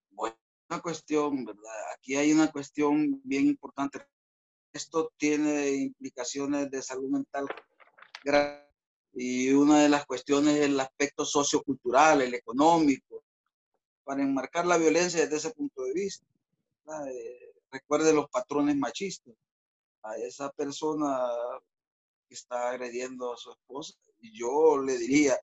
[0.10, 0.36] Bueno,
[0.70, 1.94] una cuestión, ¿verdad?
[1.96, 4.00] Aquí hay una cuestión bien importante.
[4.74, 7.46] Esto tiene implicaciones de salud mental
[9.13, 13.24] y una de las cuestiones es el aspecto sociocultural, el económico,
[14.04, 16.26] para enmarcar la violencia desde ese punto de vista.
[17.08, 19.34] Eh, recuerde los patrones machistas.
[20.04, 21.30] A esa persona
[22.28, 25.38] que está agrediendo a su esposa, yo le diría,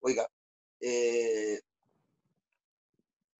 [0.00, 0.26] oiga,
[0.80, 1.60] eh,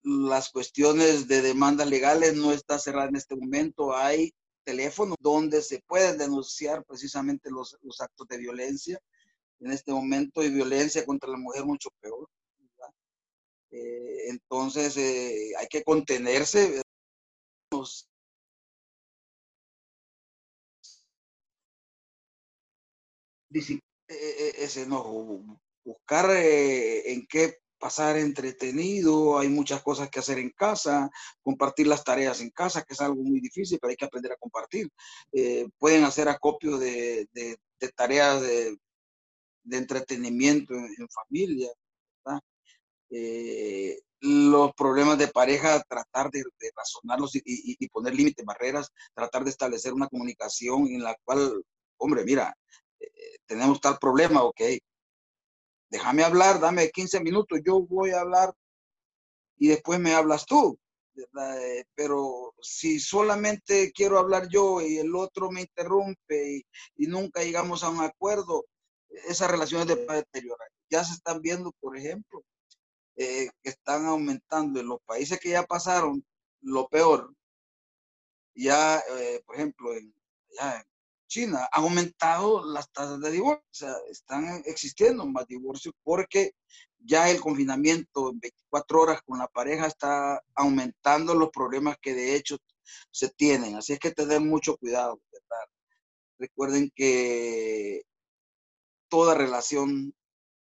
[0.03, 3.97] las cuestiones de demandas legales no está cerrada en este momento.
[3.97, 9.01] Hay teléfonos donde se pueden denunciar precisamente los, los actos de violencia
[9.61, 12.29] en este momento y violencia contra la mujer mucho peor.
[13.71, 16.83] Eh, entonces eh, hay que contenerse.
[24.09, 31.11] Eh, ese no, buscar en qué pasar entretenido, hay muchas cosas que hacer en casa,
[31.43, 34.37] compartir las tareas en casa, que es algo muy difícil, pero hay que aprender a
[34.37, 34.91] compartir.
[35.79, 37.29] pueden hacer acopio de,
[37.97, 38.77] tareas de
[39.77, 41.71] entretenimiento en, familia,
[43.11, 46.43] eh, los problemas de pareja, tratar de,
[46.77, 51.65] razonarlos y, poner límites, barreras, tratar de establecer una comunicación en la cual,
[51.97, 52.55] hombre, mira,
[53.01, 54.61] eh, tenemos tal problema, ok,
[55.91, 58.55] déjame hablar, dame 15 minutos, yo voy a hablar
[59.59, 60.79] y después me hablas tú.
[61.17, 66.63] Eh, pero si solamente quiero hablar yo y el otro me interrumpe
[66.97, 68.65] y, nunca llegamos a un acuerdo,
[69.29, 70.69] esas relaciones de deteriorar.
[70.89, 72.43] Ya se están viendo, por ejemplo,
[73.17, 76.25] eh, que están aumentando en los países que ya pasaron
[76.63, 77.35] lo peor.
[78.55, 80.15] Ya, eh, por ejemplo, en,
[80.51, 80.85] ya
[81.31, 83.65] China han aumentado las tasas de divorcio.
[83.71, 86.53] O sea, están existiendo más divorcios porque
[86.99, 92.35] ya el confinamiento en 24 horas con la pareja está aumentando los problemas que de
[92.35, 92.59] hecho
[93.11, 93.77] se tienen.
[93.77, 95.21] Así es que tener mucho cuidado.
[95.33, 95.67] ¿verdad?
[96.39, 98.03] Recuerden que
[99.09, 100.15] toda relación,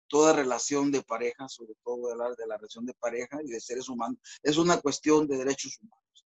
[0.09, 4.19] toda relación de pareja, sobre todo de la relación de pareja y de seres humanos,
[4.43, 6.27] es una cuestión de derechos humanos.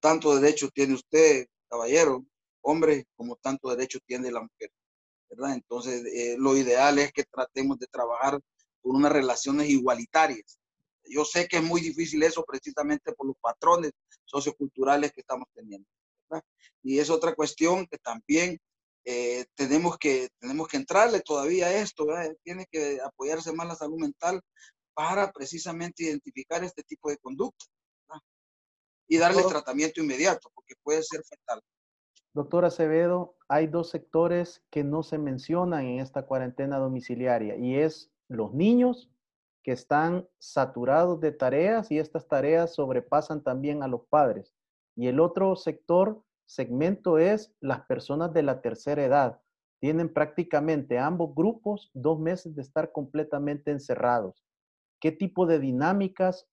[0.00, 2.24] Tanto derecho tiene usted, caballero,
[2.60, 4.70] hombre, como tanto derecho tiene la mujer,
[5.30, 5.54] ¿verdad?
[5.54, 8.40] Entonces, eh, lo ideal es que tratemos de trabajar
[8.82, 10.58] por unas relaciones igualitarias.
[11.04, 13.92] Yo sé que es muy difícil eso precisamente por los patrones
[14.24, 15.88] socioculturales que estamos teniendo.
[16.28, 16.44] ¿verdad?
[16.82, 18.58] Y es otra cuestión que también
[19.08, 22.06] eh, tenemos, que, tenemos que entrarle todavía a esto,
[22.42, 24.40] tiene que apoyarse más la salud mental
[24.94, 27.66] para precisamente identificar este tipo de conducta
[29.06, 31.62] y darle tratamiento inmediato, porque puede ser fatal.
[32.34, 38.10] Doctor Acevedo, hay dos sectores que no se mencionan en esta cuarentena domiciliaria y es
[38.26, 39.08] los niños
[39.62, 44.52] que están saturados de tareas y estas tareas sobrepasan también a los padres.
[44.96, 49.40] Y el otro sector segmento es las personas de la tercera edad.
[49.80, 54.44] Tienen prácticamente ambos grupos dos meses de estar completamente encerrados.
[55.00, 56.48] ¿Qué tipo de dinámicas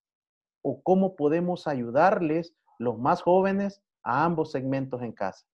[0.62, 5.46] o cómo podemos ayudarles los más jóvenes a ambos segmentos en casa?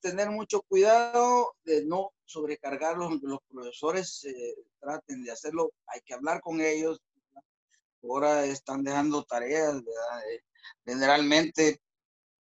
[0.00, 6.40] Tener mucho cuidado de no sobrecargar los, profesores, eh, traten de hacerlo, hay que hablar
[6.40, 7.00] con ellos.
[8.02, 10.22] Ahora están dejando tareas, ¿verdad?
[10.84, 11.80] Generalmente,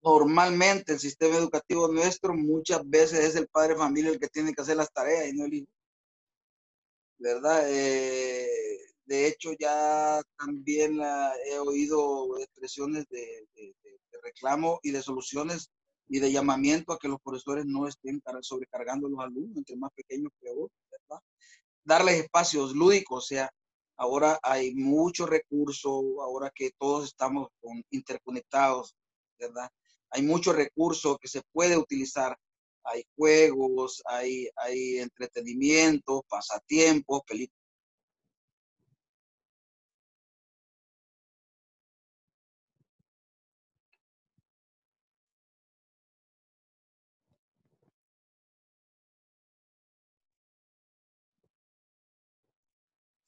[0.01, 4.53] normalmente el sistema educativo nuestro muchas veces es el padre de familia el que tiene
[4.53, 5.67] que hacer las tareas y no el hijo.
[7.17, 7.63] ¿Verdad?
[7.69, 10.99] Eh, de hecho, ya también
[11.45, 13.47] he oído expresiones de,
[14.23, 15.69] reclamo y de soluciones
[16.07, 19.91] y de llamamiento a que los profesores no estén sobrecargando a los alumnos, entre más
[19.93, 21.21] pequeños peor, ¿verdad?
[21.83, 23.51] Darles espacios lúdicos, o sea,
[23.97, 27.47] Ahora hay mucho recurso, ahora que todos estamos
[27.91, 28.95] interconectados,
[29.39, 29.69] ¿verdad?
[30.11, 32.37] Hay mucho recurso que se puede utilizar.
[32.83, 37.64] Hay juegos, hay, hay entretenimiento, pasatiempos, películas.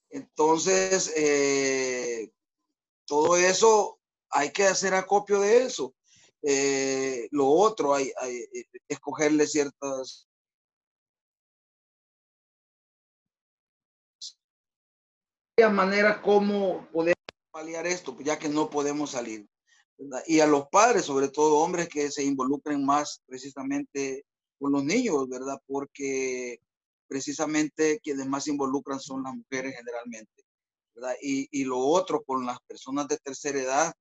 [0.10, 2.32] Entonces, eh,
[3.06, 4.00] todo eso
[4.30, 5.94] hay que hacer acopio de eso.
[6.42, 10.28] Eh, lo otro, hay, eh, escogerle ciertas
[15.72, 17.16] maneras como poder
[17.52, 19.48] paliar esto, ya que no podemos salir.
[20.28, 24.24] y a los padres, sobre todo hombres que se involucren más precisamente
[24.60, 25.60] con los niños, ¿verdad?
[25.66, 26.60] Porque
[27.08, 30.44] precisamente quienes más se involucran son las mujeres generalmente.
[31.22, 33.94] Y, y lo otro con las personas de tercera edad,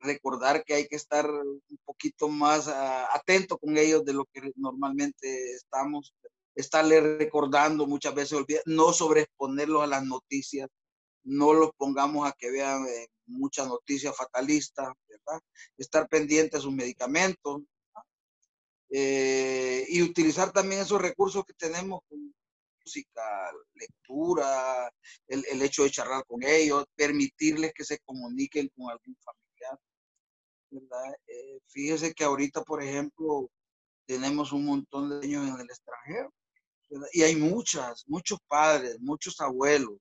[0.00, 4.52] recordar que hay que estar un poquito más uh, atento con ellos de lo que
[4.56, 6.14] normalmente estamos,
[6.54, 10.68] estarle recordando muchas veces, no sobreexponerlos a las noticias,
[11.24, 14.88] no los pongamos a que vean eh, muchas noticias fatalistas.
[15.76, 17.62] Estar pendiente de sus medicamentos
[18.90, 22.00] eh, y utilizar también esos recursos que tenemos
[22.84, 23.22] música,
[23.74, 24.90] lectura,
[25.28, 29.78] el, el, hecho de charlar con ellos, permitirles que se comuniquen con algún familiar.
[31.26, 33.50] Eh, fíjese que ahorita, por ejemplo,
[34.06, 36.32] tenemos un montón de niños en el extranjero
[36.88, 37.08] ¿verdad?
[37.12, 39.98] y hay muchas, muchos padres, muchos abuelos,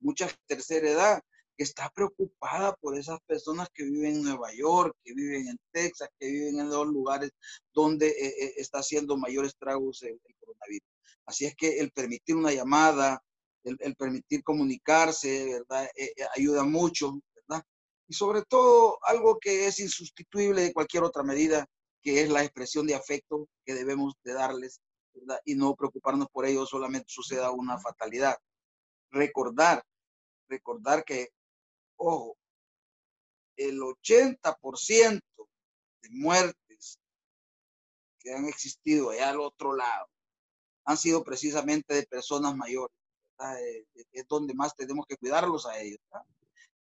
[0.00, 1.22] mucha tercera edad
[1.56, 6.08] que está preocupada por esas personas que viven en Nueva York, que viven en Texas,
[6.18, 7.30] que viven en los lugares
[7.74, 10.88] donde eh, eh, está haciendo mayores estragos el, el, coronavirus.
[11.26, 13.22] Así es que el permitir una llamada,
[13.64, 15.88] el, el permitir comunicarse, ¿verdad?
[15.94, 17.62] Eh, eh, ayuda mucho, ¿verdad?
[18.08, 21.66] Y sobre todo algo que es insustituible de cualquier otra medida,
[22.02, 24.80] que es la expresión de afecto que debemos de darles,
[25.14, 25.40] ¿verdad?
[25.44, 28.36] Y no preocuparnos por ello, solamente suceda una fatalidad.
[29.10, 29.84] Recordar
[30.52, 31.28] recordar que,
[32.02, 32.36] ojo,
[33.56, 35.20] el 80%
[36.02, 36.98] de muertes
[38.18, 40.08] que han existido allá al otro lado
[40.84, 42.96] han sido precisamente de personas mayores.
[43.58, 46.00] Eh, es donde más tenemos que cuidarlos a ellos.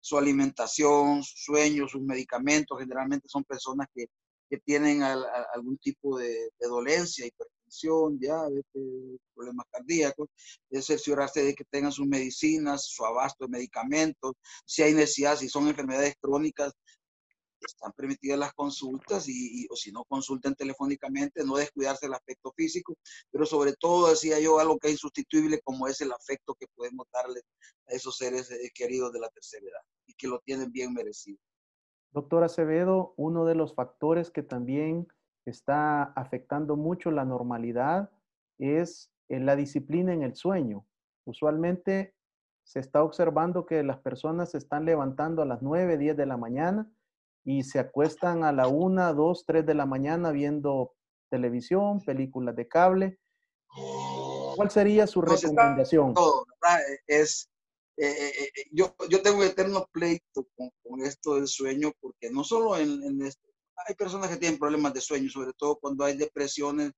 [0.01, 4.07] Su alimentación, sus sueños, sus medicamentos, generalmente son personas que,
[4.49, 7.27] que tienen algún tipo de, de dolencia,
[7.67, 10.29] hipertensión, diabetes, problemas cardíacos,
[10.71, 15.49] es cerciorarse de que tengan sus medicinas, su abasto de medicamentos, si hay necesidad, si
[15.49, 16.73] son enfermedades crónicas,
[17.61, 22.95] están permitidas las consultas y, o si no consulten telefónicamente, no descuidarse el aspecto físico,
[23.31, 27.07] pero sobre todo decía yo algo que es insustituible como es el afecto que podemos
[27.12, 27.41] darle
[27.89, 31.39] a esos seres eh, queridos de la tercera edad y que lo tienen bien merecido.
[32.12, 35.09] Doctor Acevedo, uno de los factores que también
[35.51, 38.11] está afectando mucho la normalidad
[38.59, 40.87] es en la disciplina en el sueño.
[41.25, 42.15] Usualmente
[42.65, 46.37] se está observando que las personas se están levantando a las 9, 10 de la
[46.37, 46.91] mañana
[47.45, 50.95] y se acuestan a la 1, 2, 3 de la mañana viendo
[51.31, 53.19] televisión, películas de cable.
[54.57, 56.15] ¿Cuál sería su recomendación?
[56.15, 56.45] Todo,
[57.07, 57.49] es,
[57.97, 62.77] eh, eh, yo, yo tengo eterno pleito con, con, esto del sueño porque no solo
[62.77, 63.46] en, en esto,
[63.87, 66.93] hay personas que tienen problemas de sueño, sobre todo cuando hay depresiones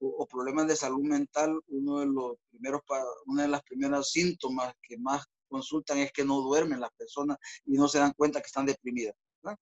[0.00, 2.82] o, o problemas de salud mental, uno de los primeros,
[3.26, 7.72] una de las primeras síntomas que más consultan es que no duermen las personas y
[7.72, 9.14] no se dan cuenta que están deprimidas.
[9.42, 9.58] ¿verdad?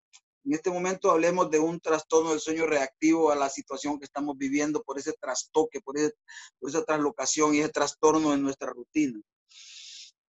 [0.46, 4.38] En este momento hablemos de un trastorno del sueño reactivo a la situación que estamos
[4.38, 6.14] viviendo por ese trastoque, por, ese,
[6.60, 9.20] por esa traslocación y ese trastorno en nuestra rutina.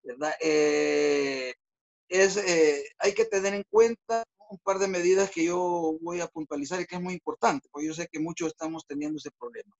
[0.01, 0.33] ¿verdad?
[0.41, 1.53] Eh,
[2.07, 6.27] es, eh, hay que tener en cuenta un par de medidas que yo voy a
[6.27, 9.75] puntualizar y que es muy importante, porque yo sé que muchos estamos teniendo ese problema.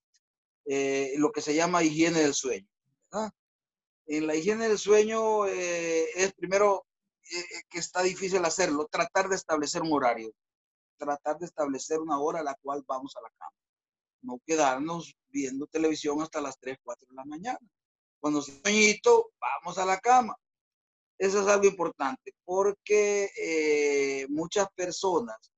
[0.65, 2.68] Eh, lo que se llama higiene del sueño.
[4.05, 6.86] En la higiene del sueño eh, es primero
[7.32, 10.32] eh, que está difícil hacerlo, tratar de establecer un horario,
[10.97, 13.55] tratar de establecer una hora a la cual vamos a la cama.
[14.22, 17.59] No quedarnos viendo televisión hasta las 3, 4 de la mañana.
[18.20, 20.36] Cuando sueñito, vamos a la cama.
[21.18, 25.51] Eso es algo importante porque eh, muchas personas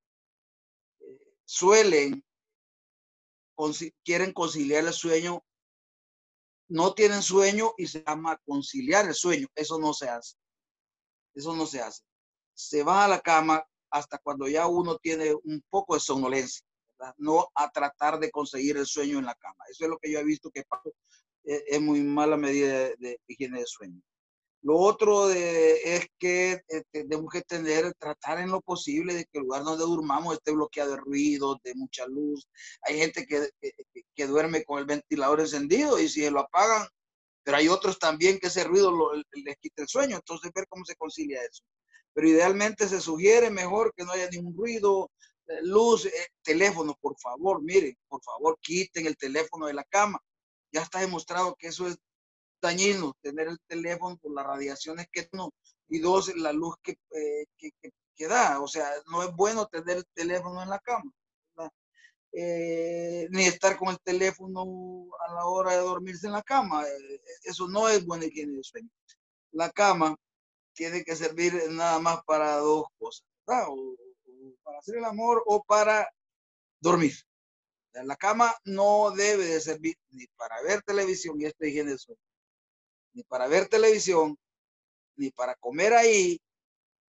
[1.01, 2.23] eh, suelen,
[4.05, 5.43] quieren conciliar el sueño,
[6.69, 9.47] no tienen sueño y se llama conciliar el sueño.
[9.53, 10.37] Eso no se hace.
[11.33, 12.03] Eso no se hace.
[12.53, 16.65] Se va a la cama hasta cuando ya uno tiene un poco de somnolencia,
[17.17, 19.65] no a tratar de conseguir el sueño en la cama.
[19.69, 20.63] Eso es lo que yo he visto que
[21.43, 24.01] es, es muy mala medida de higiene de sueño.
[24.61, 29.37] Lo otro de, es que eh, tenemos que tener, tratar en lo posible de que
[29.39, 32.47] el lugar donde durmamos esté bloqueado de ruido, de mucha luz.
[32.81, 33.71] Hay gente que, que,
[34.13, 36.87] que, duerme con el ventilador encendido y si lo apagan,
[37.43, 40.17] pero hay otros también que ese ruido lo, les quita el sueño.
[40.17, 41.63] Entonces, ver cómo se concilia eso.
[42.13, 45.09] Pero idealmente se sugiere mejor que no haya ningún ruido,
[45.47, 46.11] eh, luz, eh,
[46.43, 50.19] teléfono, por favor, miren, por favor, quiten el teléfono de la cama.
[50.71, 51.97] Ya está demostrado que eso es
[52.61, 55.51] dañino tener el teléfono por las radiaciones que no,
[55.87, 58.61] y dos, la luz que, eh, que, que, que, da.
[58.61, 61.11] O sea, no es bueno tener el teléfono en la cama.
[62.31, 66.87] Eh, ni estar con el teléfono a la hora de dormirse en la cama.
[66.87, 68.89] Eh, eso no es buena higiene de sueño.
[69.51, 70.15] La cama
[70.73, 73.95] tiene que servir nada más para dos cosas, o,
[74.63, 76.07] para hacer el amor o para
[76.79, 77.13] dormir.
[77.93, 82.21] La cama no debe de servir ni para ver televisión, y esto es higiene sueño,
[83.13, 84.37] ni para ver televisión,
[85.15, 86.39] ni para comer ahí,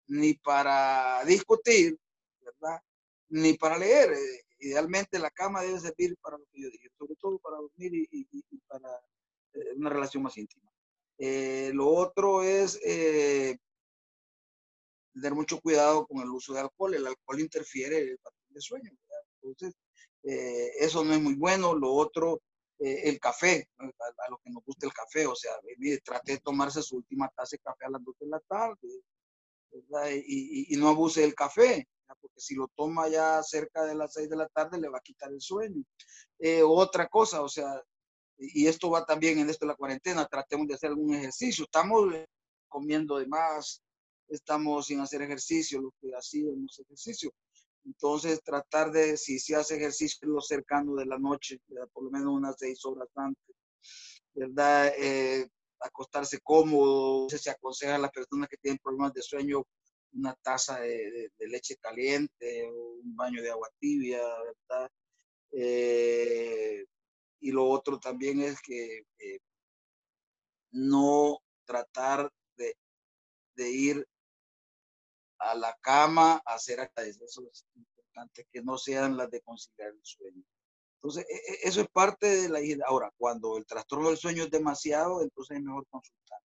[0.08, 1.98] ni para discutir,
[2.42, 2.82] ¿verdad?
[3.30, 4.14] Ni para leer.
[4.14, 7.92] Eh, idealmente la cama debe servir para lo que yo dije, sobre todo para dormir
[7.94, 8.26] y,
[8.68, 8.90] para
[9.54, 10.72] eh, una relación más íntima.
[11.18, 12.80] Eh, lo otro es
[15.14, 16.94] tener mucho cuidado con el uso de alcohol.
[16.94, 18.92] El alcohol interfiere en el patrón de sueño.
[19.42, 19.76] Entonces,
[20.24, 21.74] eh, eso no es muy bueno.
[21.74, 22.42] Lo otro,
[22.80, 25.52] eh, el café, a, a, los que nos gusta el café, o sea,
[26.04, 28.88] trate de tomarse su última taza de café a las 2 de la tarde,
[30.26, 34.30] y, y, no abuse del café, porque si lo toma ya cerca de las 6
[34.30, 35.84] de la tarde le va a quitar el sueño.
[36.40, 37.82] Eh, otra cosa, o sea,
[38.38, 41.66] y esto va también en esto de la cuarentena, tratemos de hacer algún ejercicio.
[41.66, 42.08] Estamos
[42.68, 43.82] comiendo de más,
[44.28, 47.32] estamos sin hacer ejercicio, lo que hacíamos ejercicio.
[47.86, 51.60] Entonces, tratar de, si se hace ejercicio lo cercano de la noche,
[51.94, 53.56] por lo menos unas seis horas antes,
[54.34, 54.94] ¿verdad?
[54.98, 55.48] Eh,
[55.80, 59.64] acostarse cómodo, se aconseja a las personas que tienen problemas de sueño
[60.14, 64.90] una taza de, leche caliente un baño de agua tibia, ¿verdad?
[65.52, 66.86] Eh,
[67.42, 69.40] y lo otro también es que eh,
[70.72, 72.76] no tratar de,
[73.56, 74.08] de ir
[75.40, 77.22] a la cama a hacer actividades.
[77.22, 80.44] Eso es importante, que no sean las de conciliar el sueño.
[80.96, 82.84] Entonces, e, e, eso es parte de la higiene.
[82.86, 86.40] Ahora, cuando el trastorno del sueño es demasiado, entonces es mejor consultar.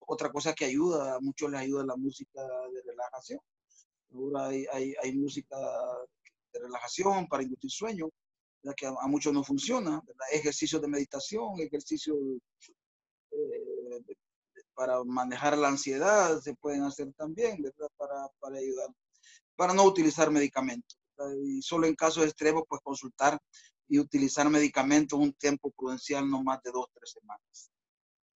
[0.00, 3.40] otra cosa que ayuda, a muchos les ayuda la música de relajación.
[4.12, 4.66] Ahora hay,
[5.02, 5.56] hay, música
[6.52, 8.10] de relajación para inducir sueño,
[8.76, 10.02] que a, muchos no funciona.
[10.32, 12.18] Ejercicios de meditación, ejercicios
[13.30, 14.00] eh,
[14.80, 17.62] para manejar la ansiedad se pueden hacer también.
[17.98, 18.88] Para, para ayudar,
[19.54, 20.98] para no utilizar medicamentos.
[21.44, 23.38] Y solo en casos extremos, pues consultar
[23.88, 27.70] y utilizar medicamentos un tiempo prudencial, no más de dos, tres semanas.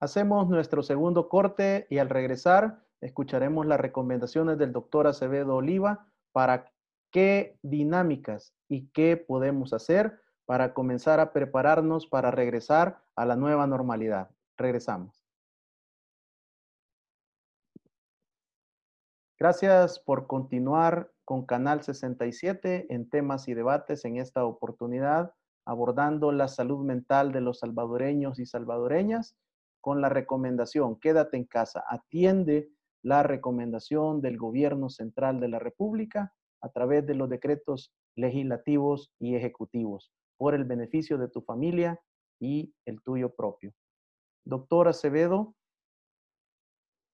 [0.00, 6.70] Hacemos nuestro segundo corte y al regresar escucharemos las recomendaciones del doctor Acevedo Oliva para
[7.10, 13.66] qué dinámicas y qué podemos hacer para comenzar a prepararnos para regresar a la nueva
[13.66, 14.28] normalidad.
[14.58, 15.23] Regresamos.
[19.44, 25.34] Gracias por continuar con Canal 67 en temas y debates en esta oportunidad,
[25.66, 29.36] abordando la salud mental de los salvadoreños y salvadoreñas
[29.82, 32.70] con la recomendación, quédate en casa, atiende
[33.02, 36.32] la recomendación del gobierno central de la República
[36.62, 42.00] a través de los decretos legislativos y ejecutivos por el beneficio de tu familia
[42.40, 43.74] y el tuyo propio.
[44.46, 45.54] Doctor Acevedo,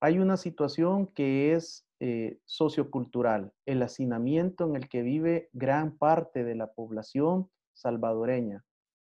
[0.01, 6.45] hay una situación que es eh, sociocultural, el hacinamiento en el que vive gran parte
[6.45, 8.65] de la población salvadoreña.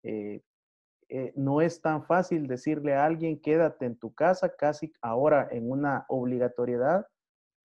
[0.03, 0.41] Eh,
[1.07, 5.71] eh, no es tan fácil decirle a alguien quédate en tu casa casi ahora en
[5.71, 7.07] una obligatoriedad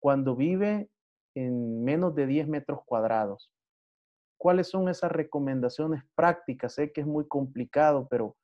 [0.00, 0.90] cuando vive
[1.34, 3.50] en menos de 10 metros cuadrados.
[4.38, 6.74] ¿Cuáles son esas recomendaciones prácticas?
[6.74, 8.36] Sé que es muy complicado, pero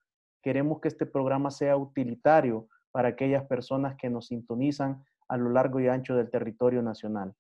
[0.43, 5.81] queremos que este programa sea utilitario para aquellas personas que nos sintonizan a lo largo
[5.81, 7.35] y ancho del territorio nacional?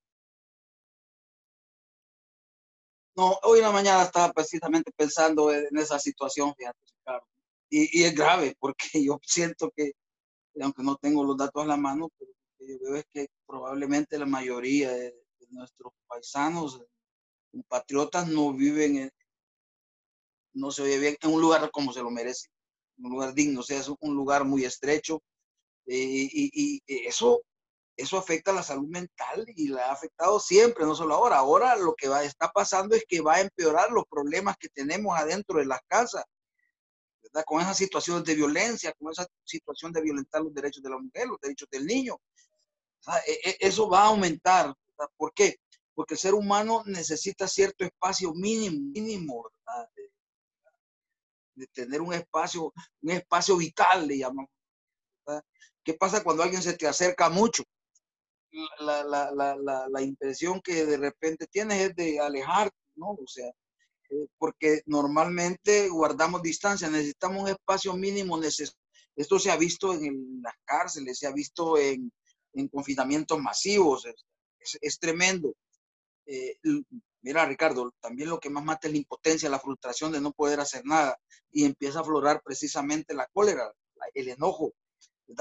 [3.15, 6.79] No, hoy en la mañana estaba precisamente pensando en esa situación, fíjate,
[7.69, 9.93] Y, y, es grave porque yo siento que,
[10.63, 13.27] aunque no tengo los datos a la mano, pero lo que yo veo es que
[13.47, 15.15] probablemente la mayoría de,
[15.51, 16.83] nuestros paisanos,
[17.51, 19.11] compatriotas, no viven en,
[20.55, 22.49] no se oye bien, en un lugar como se lo merece,
[22.97, 25.23] un lugar digno, o sea, es un lugar muy estrecho.
[25.85, 27.43] Eh, y, y, eso
[27.97, 31.37] eso afecta la salud mental y la ha afectado siempre, no solo ahora.
[31.37, 35.19] Ahora lo que va, está pasando es que va a empeorar los problemas que tenemos
[35.19, 36.25] adentro de las casas,
[37.23, 37.45] ¿verdad?
[37.47, 41.29] Con esas situaciones de violencia, con esa situación de violentar los derechos de la mujer,
[41.29, 42.17] los derechos del niño.
[43.27, 44.75] E, e, eso va a aumentar.
[45.17, 45.57] ¿Por qué?
[45.95, 49.51] Porque el ser humano necesita cierto espacio mínimo, mínimo,
[49.95, 50.11] De,
[51.55, 52.73] de, tener un espacio,
[53.03, 54.51] un espacio vital, le llamamos.
[55.85, 57.65] ¿Qué pasa cuando alguien se te acerca mucho?
[58.81, 63.11] La, la, la, la, impresión que de repente tienes es de alejarte, ¿no?
[63.11, 63.49] O sea,
[64.11, 68.41] eh, porque normalmente guardamos distancia, necesitamos un espacio mínimo.
[68.43, 72.13] Esto se ha visto en las cárceles, se ha visto en,
[72.53, 75.55] en confinamientos masivos, es, es, tremendo.
[76.27, 76.59] Eh,
[77.23, 80.61] mira, Ricardo, también lo que más mata es la impotencia, la frustración de no poder
[80.61, 81.19] hacer nada
[81.51, 83.73] y empieza a aflorar precisamente la cólera,
[84.15, 84.73] el enojo,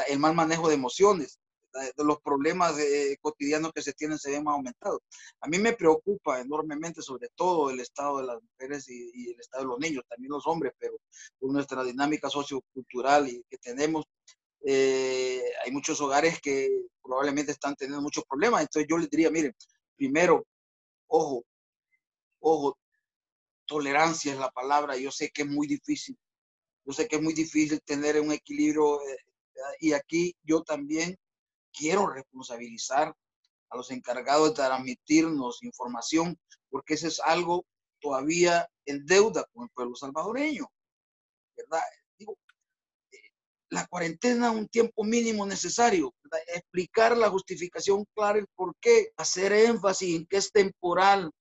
[0.08, 1.40] el mal manejo de emociones
[1.74, 2.76] de los problemas
[3.22, 5.00] cotidianos que se tienen se ven más aumentados.
[5.40, 9.64] A mí me preocupa enormemente, sobre todo el estado de las mujeres y, el estado
[9.64, 10.98] de los niños, también los hombres, pero
[11.40, 14.06] con nuestra dinámica sociocultural y que tenemos,
[14.64, 16.70] eh, hay muchos hogares que
[17.02, 18.62] probablemente están teniendo muchos problemas.
[18.62, 19.56] Entonces yo les diría, miren,
[19.96, 20.46] primero,
[21.08, 21.44] ojo,
[22.40, 22.78] ojo,
[23.66, 24.98] tolerancia es la palabra.
[24.98, 26.18] Yo sé que es muy difícil.
[26.86, 29.18] Yo sé que es muy difícil tener un equilibrio eh,
[29.80, 31.18] y aquí yo también
[31.74, 33.16] quiero responsabilizar
[33.70, 36.38] a los encargados de transmitirnos información,
[36.70, 37.66] porque eso es algo
[38.00, 40.68] todavía en deuda con el pueblo salvadoreño,
[41.56, 41.82] ¿verdad?
[42.18, 42.38] Digo,
[43.12, 43.18] eh,
[43.70, 46.14] la cuarentena un tiempo mínimo necesario,
[46.48, 51.32] explicar la justificación clara, el por qué, hacer énfasis en que es temporal,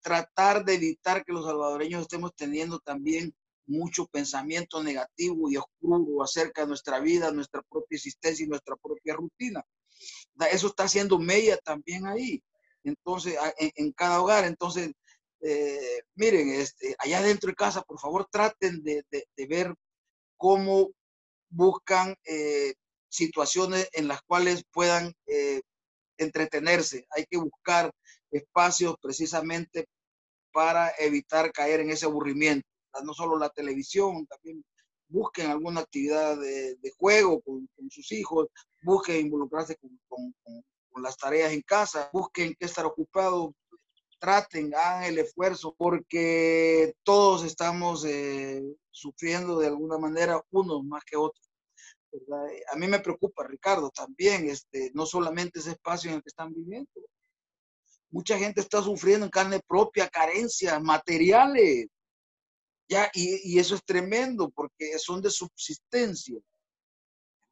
[0.00, 3.34] tratar de evitar que los salvadoreños estemos teniendo también
[3.66, 9.14] mucho pensamiento negativo y oscuro acerca de nuestra vida, nuestra propia existencia y nuestra propia
[9.14, 9.64] rutina.
[10.50, 12.42] Eso está haciendo media también ahí.
[12.84, 14.44] Entonces, en, cada hogar.
[14.44, 14.92] Entonces,
[15.40, 19.04] eh, miren, este, allá dentro de casa, por favor, traten de,
[19.48, 19.74] ver
[20.36, 20.90] cómo
[21.48, 22.74] buscan eh,
[23.08, 25.62] situaciones en las cuales puedan eh,
[26.18, 27.06] entretenerse.
[27.10, 27.90] Hay que buscar
[28.30, 29.86] espacios precisamente
[30.52, 32.66] para evitar caer en ese aburrimiento
[33.04, 34.64] no solo la televisión, también
[35.08, 38.48] busquen alguna actividad de, juego con, sus hijos,
[38.82, 40.34] busquen involucrarse con,
[41.02, 43.50] las tareas en casa, busquen que estar ocupados,
[44.18, 51.18] traten, hagan el esfuerzo, porque todos estamos eh, sufriendo de alguna manera, unos más que
[51.18, 51.46] otros.
[52.72, 56.54] A mí me preocupa, Ricardo, también, este, no solamente ese espacio en el que están
[56.54, 56.90] viviendo.
[58.08, 61.88] Mucha gente está sufriendo en carne propia carencias materiales
[62.88, 66.38] ya, y, eso es tremendo porque son de subsistencia,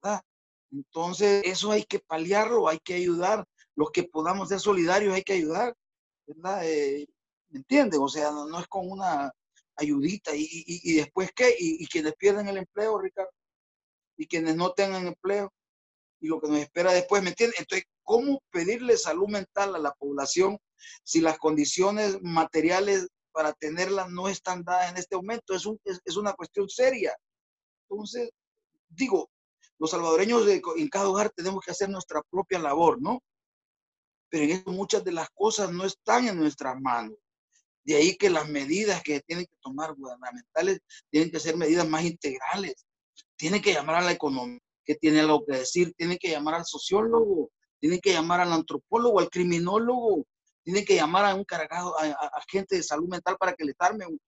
[0.03, 0.23] ¿verdad?
[0.71, 3.45] Entonces, eso hay que paliarlo, hay que ayudar.
[3.77, 5.75] Los que podamos ser solidarios hay que ayudar,
[6.27, 6.69] ¿verdad?
[6.69, 7.07] Eh,
[7.49, 8.01] ¿Me entienden?
[8.01, 9.33] O sea, no, es con una
[9.77, 10.33] ayudita.
[10.35, 11.55] ¿Y, después qué?
[11.59, 13.31] ¿Y, quienes pierden el empleo, Ricardo?
[14.17, 15.53] ¿Y quienes no tengan empleo?
[16.21, 17.57] Y lo que nos espera después, ¿me entienden?
[17.59, 20.59] Entonces, ¿cómo pedirle salud mental a la población
[21.03, 25.55] si las condiciones materiales para tenerla no están dadas en este momento.
[25.55, 25.67] Es,
[26.05, 27.15] es, una cuestión seria.
[27.89, 28.31] Entonces,
[28.89, 29.29] digo,
[29.79, 33.21] los salvadoreños en cada hogar tenemos que hacer nuestra propia labor, ¿no?
[34.31, 37.19] Pero en eso muchas de las cosas no están en nuestras manos.
[37.85, 40.81] De ahí que las medidas que tienen que tomar gubernamentales
[41.11, 42.87] tienen que ser medidas más integrales.
[43.37, 46.65] Tienen que llamar a la economía, que tiene algo que decir, tienen que llamar al
[46.65, 50.25] sociólogo, tienen que llamar al antropólogo, al criminólogo,
[50.65, 54.07] tienen que llamar a un cargado, a, gente de salud mental para que les arme
[54.07, 54.19] un,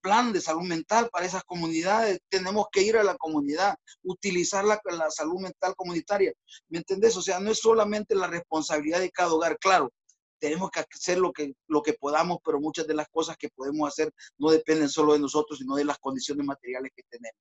[0.00, 2.20] plan de salud mental para esas comunidades.
[2.28, 3.74] Tenemos que ir a la comunidad,
[4.04, 6.32] utilizar la, la salud mental comunitaria.
[6.68, 7.16] ¿Me entendés?
[7.16, 9.92] O sea, no es solamente la responsabilidad de cada hogar, claro.
[10.38, 13.88] Tenemos que hacer lo que, lo que podamos, pero muchas de las cosas que podemos
[13.88, 17.40] hacer no dependen solo de nosotros, sino de las condiciones materiales que tenemos.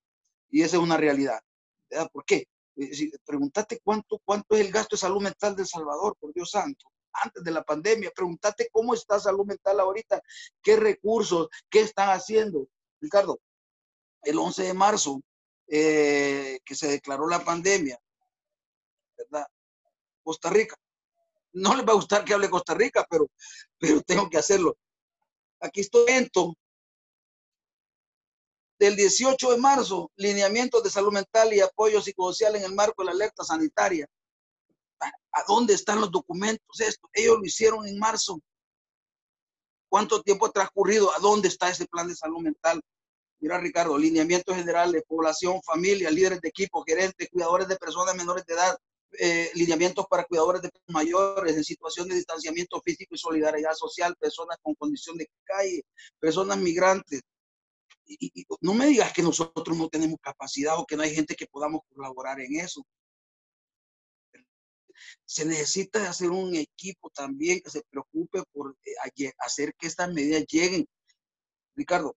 [0.49, 1.39] Y esa es una realidad.
[2.11, 2.47] ¿Por qué?
[3.23, 7.43] Pregúntate cuánto, cuánto es el gasto de salud mental del Salvador, por Dios santo antes
[7.43, 8.11] de la pandemia.
[8.15, 10.21] Pregúntate cómo está salud mental ahorita,
[10.61, 12.67] qué recursos, qué están haciendo.
[12.99, 13.39] Ricardo,
[14.23, 15.21] el 11 de marzo,
[15.67, 17.99] eh, que se declaró la pandemia,
[19.17, 19.47] ¿verdad?
[20.23, 20.75] Costa Rica.
[21.53, 23.29] No les va a gustar que hable Costa Rica, pero,
[23.79, 24.77] pero tengo que hacerlo.
[25.59, 26.55] Aquí estoy lento.
[28.79, 33.05] Del 18 de marzo, lineamientos de salud mental y apoyo psicosocial en el marco de
[33.05, 34.07] la alerta sanitaria.
[35.31, 36.79] ¿A dónde están los documentos?
[36.79, 38.39] Esto, ellos lo hicieron en marzo.
[39.89, 41.11] ¿Cuánto tiempo ha transcurrido?
[41.15, 42.81] ¿A dónde está ese plan de salud mental?
[43.39, 48.53] Mira, Ricardo, lineamientos generales, población, familia, líderes de equipo, gerentes, cuidadores de personas menores de
[48.53, 48.77] edad,
[49.19, 54.57] eh, lineamientos para cuidadores de mayores en situación de distanciamiento físico y solidaridad social, personas
[54.61, 55.83] con condición de calle,
[56.19, 57.21] personas migrantes.
[58.05, 61.47] y, no me digas que nosotros no tenemos capacidad o que no hay gente que
[61.47, 62.85] podamos colaborar en eso
[65.25, 70.45] se necesita hacer un equipo también que se preocupe por eh, hacer que estas medidas
[70.47, 70.87] lleguen.
[71.75, 72.15] Ricardo,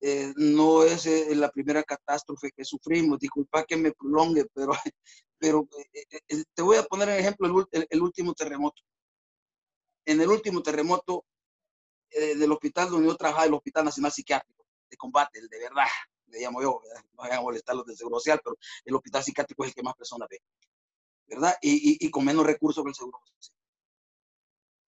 [0.00, 4.72] eh, no es eh, la primera catástrofe que sufrimos, disculpa que me prolongue, pero,
[5.38, 5.68] pero
[6.54, 8.82] te voy a poner en ejemplo el, último terremoto.
[10.04, 11.24] En el último terremoto
[12.10, 15.86] del hospital donde yo trabajaba, el Hospital Nacional Psiquiátrico de Combate, el de verdad,
[16.26, 16.80] le llamo yo,
[17.12, 19.94] no vayan a molestar los del Social, pero el Hospital Psiquiátrico es el que más
[19.94, 20.40] personas ve.
[21.32, 21.56] ¿Verdad?
[21.62, 23.18] Y, con menos recursos que el seguro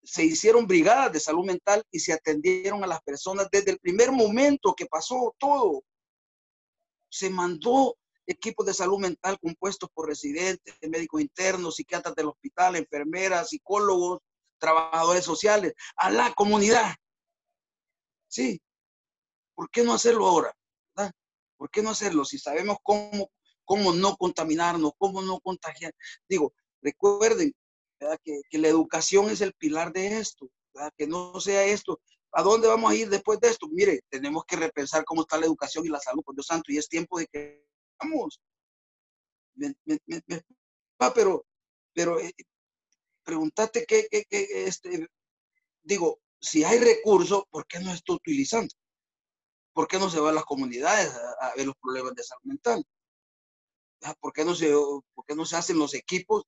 [0.03, 4.11] Se hicieron brigadas de salud mental y se atendieron a las personas desde el primer
[4.11, 5.83] momento que pasó todo.
[7.09, 13.49] Se mandó equipos de salud mental compuestos por residentes, médicos internos, psiquiatras del hospital, enfermeras,
[13.49, 14.19] psicólogos,
[14.59, 16.95] trabajadores sociales, a la comunidad.
[18.27, 18.61] Sí,
[19.55, 20.55] ¿por qué no hacerlo ahora?
[21.57, 23.29] ¿Por qué no hacerlo si sabemos cómo,
[23.65, 25.93] cómo no contaminarnos, cómo no contagiar?
[26.29, 27.53] Digo, recuerden
[28.23, 30.49] que, que, la educación es el pilar de esto,
[30.97, 31.99] que no sea esto.
[32.31, 33.67] ¿A dónde vamos a ir después de esto?
[33.69, 36.77] Mire, tenemos que repensar cómo está la educación y la salud, por Dios santo, y
[36.77, 37.65] es tiempo de que
[37.99, 38.39] vamos.
[41.13, 41.45] pero,
[41.93, 42.33] pero eh,
[43.23, 45.07] pregúntate qué, qué, este,
[45.83, 48.73] digo, si hay recursos, ¿por qué no está utilizando?
[49.73, 52.85] ¿Por qué no se va a las comunidades a, ver los problemas de salud mental?
[54.05, 56.43] Ah, ¿Por qué, no se, ¿Por no se hacen los equipos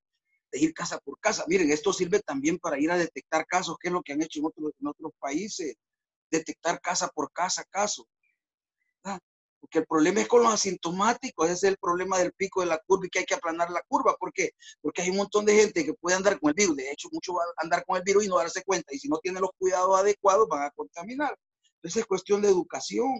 [0.51, 1.43] de ir casa por casa?
[1.47, 4.39] Miren, esto sirve también para ir a detectar casos, que es lo que han hecho
[4.39, 5.75] en otros, en otros países,
[6.29, 8.05] detectar casa por casa casos.
[9.03, 9.17] ¿Ah?
[9.59, 12.77] Porque el problema es con los asintomáticos, ese es el problema del pico de la
[12.85, 14.15] curva y que hay que aplanar la curva.
[14.17, 14.51] ¿Por qué?
[14.79, 16.75] Porque hay un montón de gente que puede andar con el virus.
[16.75, 18.93] De hecho, muchos van a andar con el virus y no darse cuenta.
[18.93, 21.35] Y si no tienen los cuidados adecuados, van a contaminar.
[21.81, 23.19] Esa es cuestión de educación,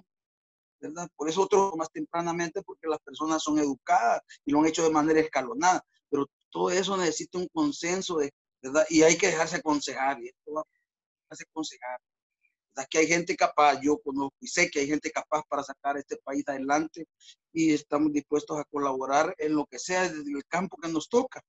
[0.79, 1.07] ¿verdad?
[1.15, 4.91] Por eso otro más tempranamente, porque las personas son educadas y lo han hecho de
[4.91, 5.83] manera escalonada.
[6.09, 8.85] Pero todo eso necesita un consenso, de, ¿verdad?
[8.89, 10.21] Y hay que dejarse aconsejar.
[10.21, 10.65] Y esto va a
[11.23, 11.99] dejarse aconsejar
[12.85, 16.17] que hay gente capaz, yo conozco y sé que hay gente capaz para sacar este
[16.17, 17.07] país adelante
[17.51, 21.41] y estamos dispuestos a colaborar en lo que sea desde el campo que nos toca.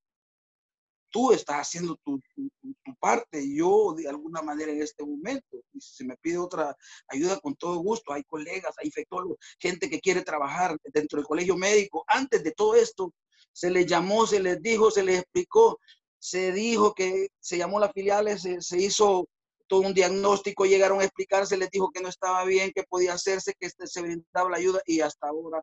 [1.11, 5.59] Tú estás haciendo tu, tu, parte, yo de alguna manera en este momento.
[5.73, 6.77] Y si se me pide otra
[7.09, 8.13] ayuda, con todo gusto.
[8.13, 12.05] Hay colegas, hay infectólogos, gente que quiere trabajar dentro del colegio médico.
[12.09, 13.15] Antes de todo esto,
[13.53, 15.79] se les llamó, se les dijo, se les explicó,
[16.19, 19.29] se dijo que se llamó las filiales, se, se hizo
[19.69, 23.55] todo un diagnóstico, llegaron a explicarse, les dijo que no estaba bien, que podía hacerse,
[23.59, 25.63] que este, se brindaba la ayuda y hasta ahora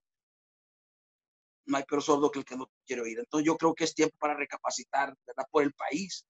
[1.65, 3.19] no hay peor sordo que el que no quiere oír.
[3.19, 5.45] Entonces yo creo que es tiempo para recapacitar, ¿verdad?
[5.51, 6.25] Por el país.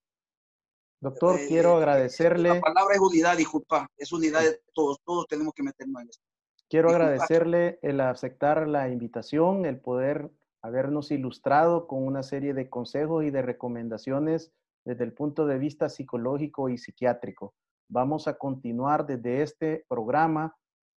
[1.01, 2.55] Doctor, eh, quiero agradecerle.
[2.55, 6.23] La palabra es unidad, disculpa, es unidad de todos, todos tenemos que meternos en esto.
[6.67, 10.31] Quiero agradecerle el aceptar la invitación, el poder
[10.63, 14.51] habernos ilustrado con una serie de consejos y de recomendaciones
[14.83, 17.53] desde el punto de vista psicológico y psiquiátrico.
[17.87, 20.55] Vamos a continuar desde este programa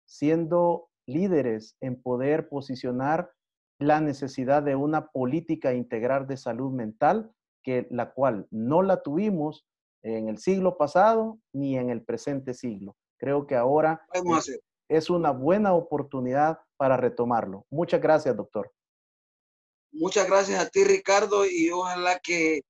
[0.06, 3.32] siendo líderes en poder posicionar
[3.80, 7.32] la necesidad de una política integral de salud mental,
[7.64, 9.66] que la cual no la tuvimos
[10.04, 12.96] en el siglo pasado ni en el presente siglo.
[13.18, 17.66] Creo que ahora es, es una buena oportunidad para retomarlo.
[17.70, 18.72] Muchas gracias, doctor.
[19.92, 22.62] Muchas gracias a ti, Ricardo, y ojalá que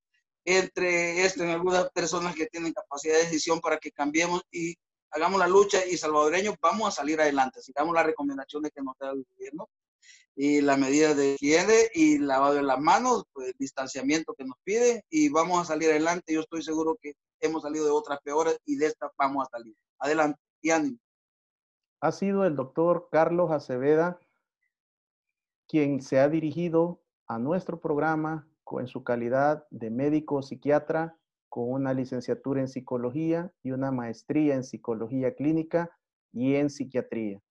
[0.45, 4.75] entre esto en algunas personas que tienen capacidad de decisión para que cambiemos y
[5.09, 7.61] hagamos la lucha y salvadoreños vamos a salir adelante.
[7.61, 9.67] Sigamos las recomendaciones que nos da el gobierno
[10.35, 15.03] y las medidas de higiene y lavado de las manos, pues, distanciamiento que nos pide
[15.09, 16.33] y vamos a salir adelante.
[16.33, 19.75] Yo estoy seguro que hemos salido de otras peores y de esta vamos a salir.
[19.99, 20.97] Adelante y ánimo.
[22.01, 24.19] Ha sido el doctor Carlos Aceveda
[25.67, 28.47] quien se ha dirigido a nuestro programa
[28.79, 31.17] en su calidad de médico psiquiatra
[31.49, 35.91] con una licenciatura en psicología y una maestría en psicología clínica
[36.33, 37.41] y en psiquiatría.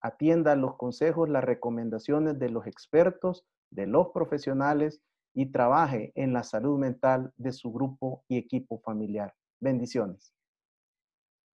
[0.00, 5.02] Atienda los consejos, las recomendaciones de los expertos, de los profesionales
[5.34, 9.34] y trabaje en la salud mental de su grupo y equipo familiar.
[9.60, 10.32] Bendiciones.